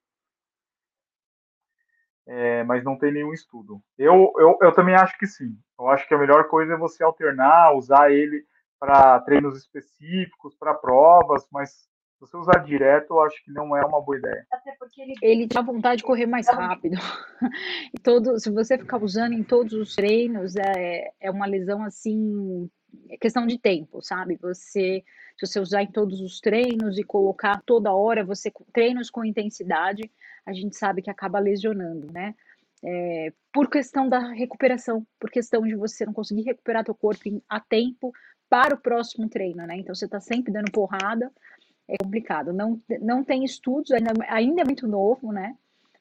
[2.30, 3.80] É, mas não tem nenhum estudo.
[3.96, 5.56] Eu, eu, eu também acho que sim.
[5.78, 8.44] Eu acho que a melhor coisa é você alternar, usar ele
[8.78, 13.84] para treinos específicos, para provas, mas se você usar direto, eu acho que não é
[13.84, 14.44] uma boa ideia.
[14.52, 16.96] Até porque ele, ele dá vontade de correr mais rápido.
[17.94, 22.68] e todo, se você ficar usando em todos os treinos, é, é uma lesão assim,
[23.08, 24.36] é questão de tempo, sabe?
[24.42, 25.04] Você,
[25.38, 30.10] se você usar em todos os treinos e colocar toda hora, você treinos com intensidade,
[30.44, 32.34] a gente sabe que acaba lesionando, né?
[32.82, 37.42] É, por questão da recuperação, por questão de você não conseguir recuperar teu corpo em,
[37.48, 38.12] a tempo
[38.48, 39.76] para o próximo treino, né?
[39.76, 41.30] Então você está sempre dando porrada,
[41.86, 42.52] é complicado.
[42.52, 45.56] Não, não tem estudos, ainda, ainda é muito novo, né?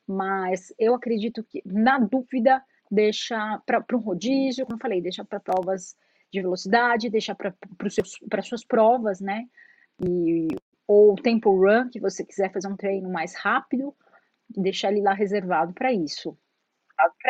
[0.08, 5.40] Mas eu acredito que, na dúvida, deixa para um rodízio, como eu falei, deixa para
[5.40, 5.96] provas
[6.32, 9.46] de velocidade, deixa para suas provas, né?
[10.06, 10.48] E,
[10.88, 13.96] ou tempo run, que você quiser fazer um treino mais rápido,
[14.50, 16.38] deixar ele lá reservado para isso.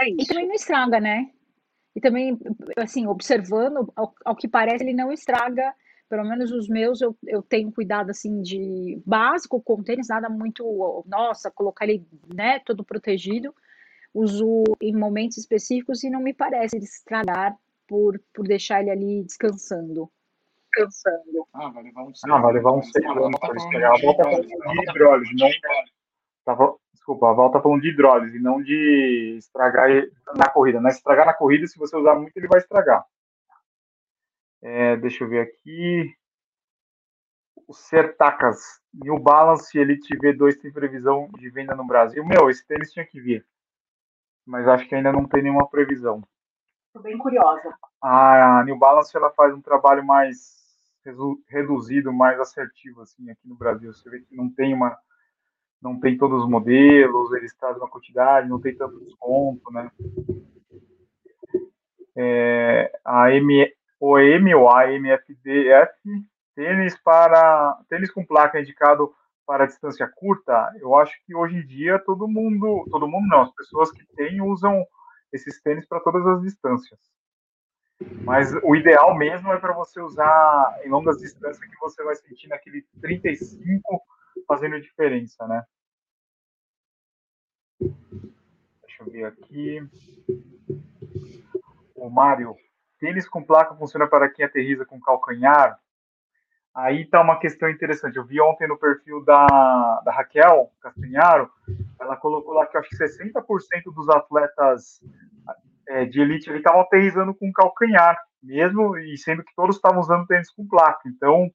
[0.07, 0.21] isso.
[0.21, 1.31] E também não estraga, né?
[1.95, 2.37] E também,
[2.77, 5.73] assim, observando, ao, ao, que parece, ele não estraga.
[6.07, 11.03] Pelo menos os meus, eu, eu tenho cuidado, assim, de básico com tênis, nada muito,
[11.07, 13.53] nossa, colocar ele, né, todo protegido.
[14.13, 20.11] Uso em momentos específicos e não me parece estragar por, por deixar ele ali descansando.
[20.75, 21.47] Descansando.
[21.53, 23.91] Ah, vai levar um Ah, vai levar um segundo para estragar.
[23.93, 25.49] A volta de hidrólise, não?
[26.45, 29.89] Tava, desculpa, a volta falando de hidrólise, não de estragar
[30.35, 30.79] na corrida.
[30.79, 30.89] Né?
[30.89, 33.05] Estragar na corrida, se você usar muito, ele vai estragar.
[34.61, 36.15] É, deixa eu ver aqui.
[37.67, 42.25] O Sertacas, New Balance Elite V2 tem previsão de venda no Brasil.
[42.25, 43.45] Meu, esse tênis tinha que vir.
[44.45, 46.23] Mas acho que ainda não tem nenhuma previsão.
[46.97, 47.77] Estou bem curiosa.
[48.01, 50.57] A New Balance ela faz um trabalho mais
[51.47, 53.93] reduzido, mais assertivo assim aqui no Brasil.
[53.93, 54.97] Você vê que não tem uma
[55.79, 59.91] não tem todos os modelos, eles trazem uma quantidade, não tem tanto desconto, né?
[62.15, 65.93] É, a M, o M ou a MFDF,
[66.55, 69.13] tênis para tênis com placa indicado
[69.45, 73.53] para distância curta, eu acho que hoje em dia todo mundo, todo mundo não, as
[73.53, 74.83] pessoas que têm usam
[75.31, 76.99] esses tênis para todas as distâncias.
[78.23, 82.47] Mas o ideal mesmo é para você usar em longas distâncias que você vai sentir
[82.47, 84.01] naquele 35
[84.47, 85.63] fazendo diferença, né?
[87.79, 89.79] Deixa eu ver aqui.
[91.95, 92.55] O Mário,
[92.99, 95.79] tênis com placa funciona para quem aterriza com calcanhar?
[96.77, 98.17] Aí tá uma questão interessante.
[98.17, 101.49] Eu vi ontem no perfil da, da Raquel Castanharo,
[101.99, 103.41] ela colocou lá que acho que 60%
[103.95, 105.01] dos atletas
[105.87, 110.51] é, de elite estavam aterrizando com calcanhar, mesmo e sendo que todos estavam usando tênis
[110.51, 111.01] com placa.
[111.07, 111.49] Então,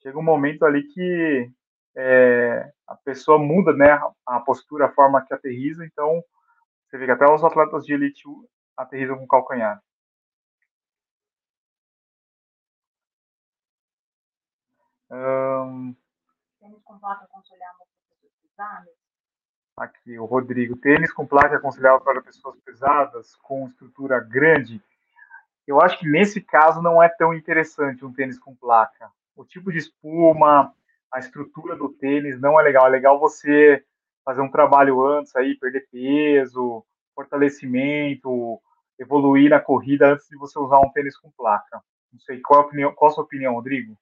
[0.00, 1.50] chega um momento ali que
[1.96, 6.22] é, a pessoa muda né, a postura, a forma que aterriza, então
[6.86, 8.22] você vê que até os atletas de elite
[8.76, 9.82] aterrizam com calcanhar.
[15.08, 18.94] Tênis com placa aconselhável para pessoas pesadas?
[19.76, 20.76] Aqui, o Rodrigo.
[20.76, 24.82] Tênis com placa aconselhável para pessoas pesadas, com estrutura grande.
[25.66, 29.10] Eu acho que nesse caso não é tão interessante um tênis com placa.
[29.36, 30.72] O tipo de espuma,
[31.12, 32.86] a estrutura do tênis não é legal.
[32.86, 33.84] É legal você
[34.24, 36.84] fazer um trabalho antes aí, perder peso,
[37.14, 38.60] fortalecimento,
[38.98, 41.80] evoluir na corrida antes de você usar um tênis com placa.
[42.12, 43.96] Não sei, qual a, opinião, qual a sua opinião, Rodrigo?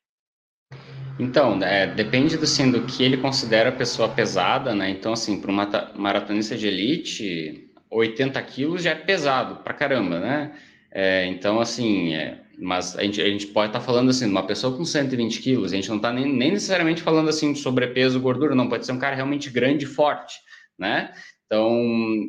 [1.19, 4.91] Então, é, depende do, assim, do que ele considera pessoa pesada, né?
[4.91, 10.53] Então, assim, para uma maratonista de elite, 80 quilos já é pesado pra caramba, né?
[10.91, 14.47] É, então, assim, é, mas a gente, a gente pode estar tá falando assim, uma
[14.47, 18.21] pessoa com 120 quilos, a gente não está nem, nem, necessariamente falando assim de sobrepeso,
[18.21, 20.35] gordura, não, pode ser um cara realmente grande e forte,
[20.79, 21.12] né?
[21.47, 21.79] Então,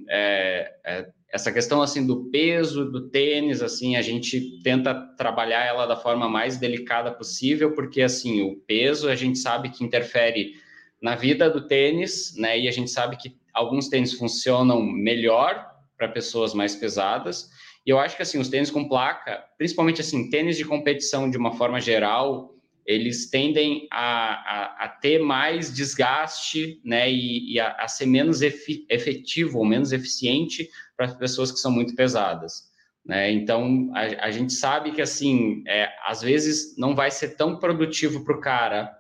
[0.10, 1.06] é, é,
[1.36, 6.30] essa questão assim do peso do tênis, assim, a gente tenta trabalhar ela da forma
[6.30, 10.54] mais delicada possível, porque assim, o peso a gente sabe que interfere
[11.02, 12.58] na vida do tênis, né?
[12.58, 15.62] E a gente sabe que alguns tênis funcionam melhor
[15.98, 17.50] para pessoas mais pesadas.
[17.86, 21.38] E eu acho que assim, os tênis com placa, principalmente assim, tênis de competição de
[21.38, 22.56] uma forma geral,
[22.86, 28.42] eles tendem a, a, a ter mais desgaste, né, e, e a, a, ser menos
[28.42, 32.64] efetivo ou menos eficiente para as pessoas que são muito pesadas.
[33.06, 33.32] Né?
[33.32, 38.24] Então, a, a gente sabe que, assim, é, às vezes não vai ser tão produtivo
[38.24, 38.92] para o cara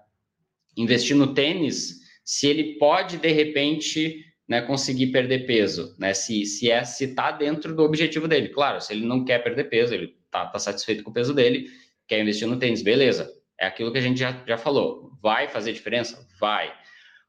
[0.77, 6.13] investir no tênis se ele pode, de repente, né, conseguir perder peso, né?
[6.13, 8.49] Se, se é se está dentro do objetivo dele.
[8.49, 11.67] Claro, se ele não quer perder peso, ele está tá satisfeito com o peso dele,
[12.07, 13.31] quer investir no tênis, beleza.
[13.59, 15.11] É aquilo que a gente já, já falou.
[15.21, 16.27] Vai fazer diferença?
[16.39, 16.73] Vai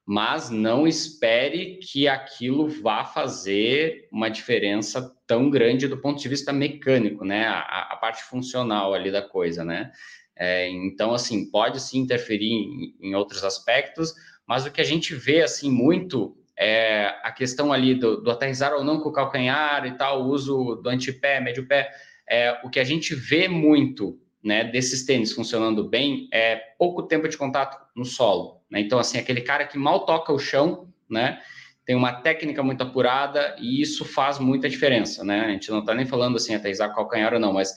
[0.06, 6.52] mas não espere que aquilo vá fazer uma diferença tão grande do ponto de vista
[6.52, 7.46] mecânico, né?
[7.46, 9.90] A, a parte funcional ali da coisa, né?
[10.38, 14.14] É, então, assim, pode sim interferir em, em, outros aspectos,
[14.46, 18.74] mas o que a gente vê, assim, muito é a questão ali do, do aterrissar
[18.74, 21.90] ou não com o calcanhar e tal, o uso do antepé, médio pé,
[22.28, 27.28] é, o que a gente vê muito né, desses tênis funcionando bem é pouco tempo
[27.28, 28.55] de contato no solo.
[28.70, 28.80] Né?
[28.80, 31.40] Então, assim, aquele cara que mal toca o chão, né,
[31.84, 35.24] tem uma técnica muito apurada e isso faz muita diferença.
[35.24, 35.40] Né?
[35.40, 37.74] A gente não está nem falando assim, até Isaac calcanhar ou não, mas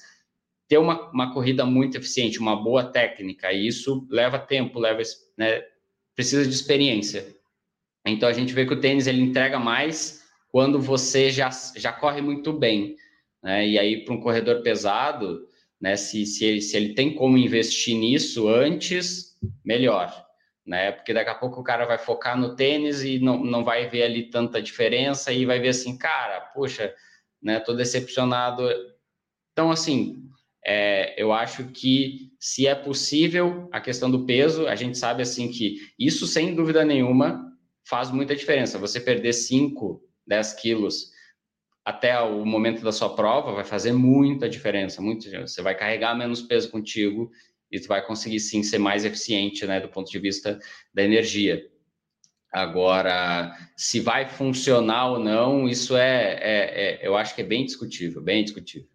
[0.67, 5.01] ter uma, uma corrida muito eficiente, uma boa técnica, e isso leva tempo, leva,
[5.37, 5.63] né,
[6.15, 7.35] precisa de experiência.
[8.05, 12.21] Então, a gente vê que o tênis ele entrega mais quando você já, já corre
[12.21, 12.95] muito bem.
[13.43, 13.67] Né?
[13.67, 15.47] E aí, para um corredor pesado,
[15.79, 15.95] né?
[15.95, 20.25] Se, se, ele, se ele tem como investir nisso antes, melhor,
[20.69, 20.91] né?
[20.91, 24.03] Porque daqui a pouco o cara vai focar no tênis e não, não vai ver
[24.03, 26.93] ali tanta diferença e vai ver assim, cara, poxa,
[27.41, 27.59] né?
[27.59, 28.69] Tô decepcionado.
[29.51, 30.29] Então, assim,
[30.63, 35.49] é, eu acho que se é possível a questão do peso, a gente sabe assim
[35.49, 37.51] que isso, sem dúvida nenhuma,
[37.83, 38.77] faz muita diferença.
[38.77, 41.09] Você perder 5, 10 quilos
[41.83, 46.43] até o momento da sua prova vai fazer muita diferença, muito, você vai carregar menos
[46.43, 47.31] peso contigo
[47.71, 50.59] e tu vai conseguir sim ser mais eficiente, né, do ponto de vista
[50.93, 51.69] da energia.
[52.51, 57.63] Agora, se vai funcionar ou não, isso é, é, é eu acho que é bem
[57.65, 58.89] discutível, bem discutível.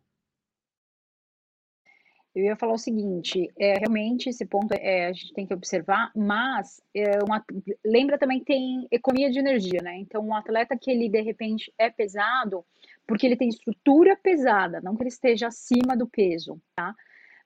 [2.34, 6.10] Eu ia falar o seguinte, é, realmente esse ponto é, a gente tem que observar,
[6.16, 7.44] mas é uma,
[7.84, 9.96] lembra também que tem economia de energia, né?
[9.98, 12.64] Então, um atleta que ele de repente é pesado,
[13.06, 16.92] porque ele tem estrutura pesada, não que ele esteja acima do peso, tá?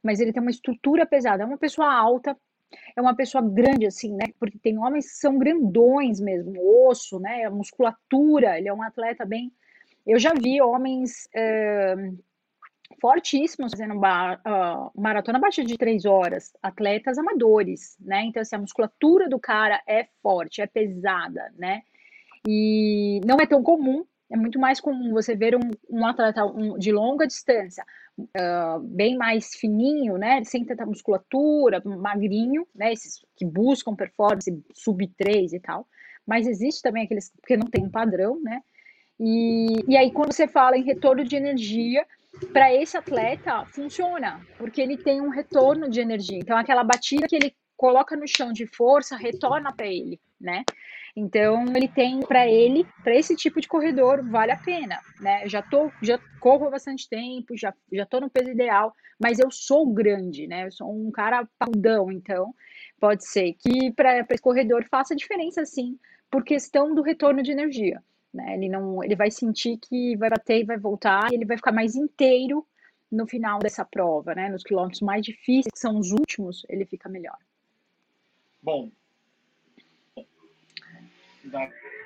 [0.02, 2.36] Mas ele tem uma estrutura pesada, é uma pessoa alta,
[2.96, 4.26] é uma pessoa grande, assim, né?
[4.38, 6.54] Porque tem homens que são grandões mesmo,
[6.88, 7.44] osso, né?
[7.44, 9.52] A musculatura, ele é um atleta bem.
[10.06, 11.94] Eu já vi homens é,
[13.00, 18.22] fortíssimos fazendo uh, maratona abaixo de três horas, atletas amadores, né?
[18.24, 21.82] Então, assim, a musculatura do cara é forte, é pesada, né?
[22.46, 26.42] E não é tão comum é muito mais comum você ver um, um atleta
[26.78, 27.84] de longa distância,
[28.18, 35.06] uh, bem mais fininho, né, sem tanta musculatura, magrinho, né, esses que buscam performance sub
[35.16, 35.86] 3 e tal,
[36.26, 38.60] mas existe também aqueles que não tem um padrão, né,
[39.18, 42.06] e, e aí quando você fala em retorno de energia,
[42.52, 47.36] para esse atleta funciona, porque ele tem um retorno de energia, então aquela batida que
[47.36, 50.64] ele coloca no chão de força retorna para ele, né?
[51.16, 55.48] Então ele tem para ele, para esse tipo de corredor, vale a pena, né?
[55.48, 59.50] Já tô, já corro há bastante tempo, já já tô no peso ideal, mas eu
[59.50, 60.66] sou grande, né?
[60.66, 62.52] Eu sou um cara paldão, então
[63.00, 65.96] pode ser que para esse corredor faça diferença sim,
[66.30, 68.02] por questão do retorno de energia,
[68.34, 68.54] né?
[68.54, 71.72] Ele não, ele vai sentir que vai bater e vai voltar, e ele vai ficar
[71.72, 72.66] mais inteiro
[73.10, 74.48] no final dessa prova, né?
[74.48, 77.38] Nos quilômetros mais difíceis, que são os últimos, ele fica melhor.
[78.68, 78.90] Bom,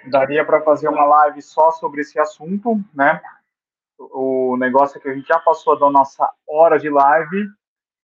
[0.08, 3.20] daria para fazer uma live só sobre esse assunto, né?
[3.98, 7.48] O negócio é que a gente já passou da nossa hora de live.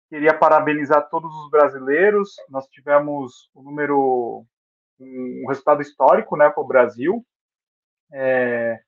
[0.09, 2.35] Queria parabenizar todos os brasileiros.
[2.49, 4.47] Nós tivemos um número,
[4.99, 7.23] um resultado histórico, né, para o Brasil.
[8.11, 8.81] É,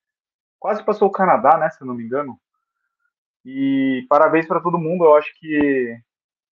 [0.58, 2.40] quase passou o Canadá, né, se eu não me engano.
[3.44, 5.04] E parabéns para todo mundo.
[5.04, 6.00] Eu acho que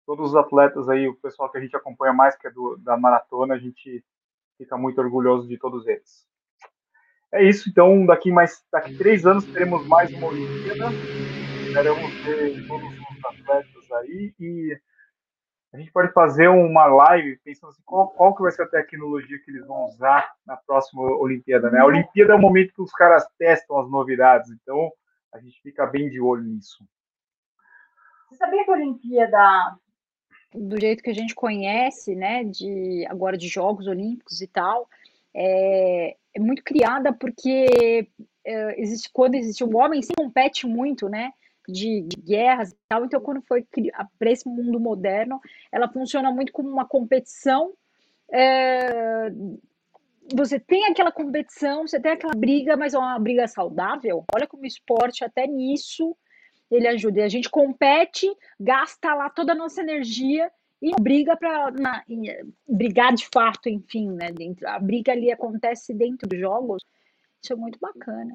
[0.06, 2.96] todos os atletas aí, o pessoal que a gente acompanha mais, que é do, da
[2.96, 4.04] maratona, a gente
[4.56, 6.24] fica muito orgulhoso de todos eles.
[7.32, 10.86] É isso, então daqui mais daqui três anos teremos mais uma Olimpíada.
[11.66, 14.80] Esperamos ver todos os atletas aí e
[15.74, 19.38] a gente pode fazer uma live pensando assim, qual, qual que vai ser a tecnologia
[19.44, 21.80] que eles vão usar na próxima Olimpíada, né?
[21.80, 24.90] A Olimpíada é o momento que os caras testam as novidades, então
[25.34, 26.82] a gente fica bem de olho nisso.
[28.30, 29.76] Você sabia que a Olimpíada
[30.54, 34.88] do jeito que a gente conhece, né, de agora de Jogos Olímpicos e tal,
[35.34, 38.08] é, é muito criada porque
[38.44, 41.32] é, existe quando existe um homem se compete muito, né,
[41.68, 43.04] de, de, guerras e tal.
[43.04, 43.66] Então, quando foi
[44.18, 45.40] para esse mundo moderno,
[45.70, 47.72] ela funciona muito como uma competição.
[48.32, 49.30] É,
[50.34, 54.24] você tem aquela competição, você tem aquela briga, mas é uma briga saudável.
[54.34, 56.16] Olha como o esporte, até nisso,
[56.70, 57.20] ele ajuda.
[57.20, 58.26] E a gente compete,
[58.58, 61.72] gasta lá toda a nossa energia e briga para
[62.68, 64.30] brigar de fato, enfim, né?
[64.32, 66.84] Dentro, a briga ali acontece dentro dos jogos.
[67.42, 68.34] Isso é muito bacana.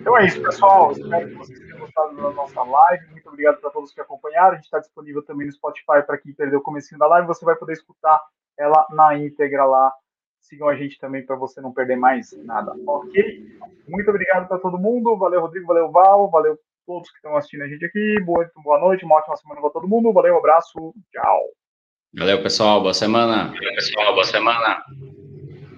[0.00, 0.92] Então é isso, pessoal.
[0.92, 3.06] Espero que vocês tenham gostado da nossa live.
[3.08, 4.52] Muito obrigado para todos que acompanharam.
[4.52, 7.26] A gente está disponível também no Spotify para quem perdeu o comecinho da live.
[7.26, 8.22] Você vai poder escutar
[8.58, 9.92] ela na íntegra lá.
[10.42, 13.46] Sigam a gente também para você não perder mais nada, ok?
[13.88, 15.16] Muito obrigado para todo mundo.
[15.16, 15.68] Valeu, Rodrigo.
[15.68, 16.28] Valeu, Val.
[16.30, 18.20] Valeu todos que estão assistindo a gente aqui.
[18.24, 20.12] Boa, boa noite, uma ótima semana para todo mundo.
[20.12, 20.92] Valeu, abraço.
[21.12, 21.40] Tchau.
[22.18, 22.82] Valeu, pessoal.
[22.82, 23.52] Boa semana.
[23.52, 24.12] Valeu, pessoal.
[24.14, 24.82] Boa semana.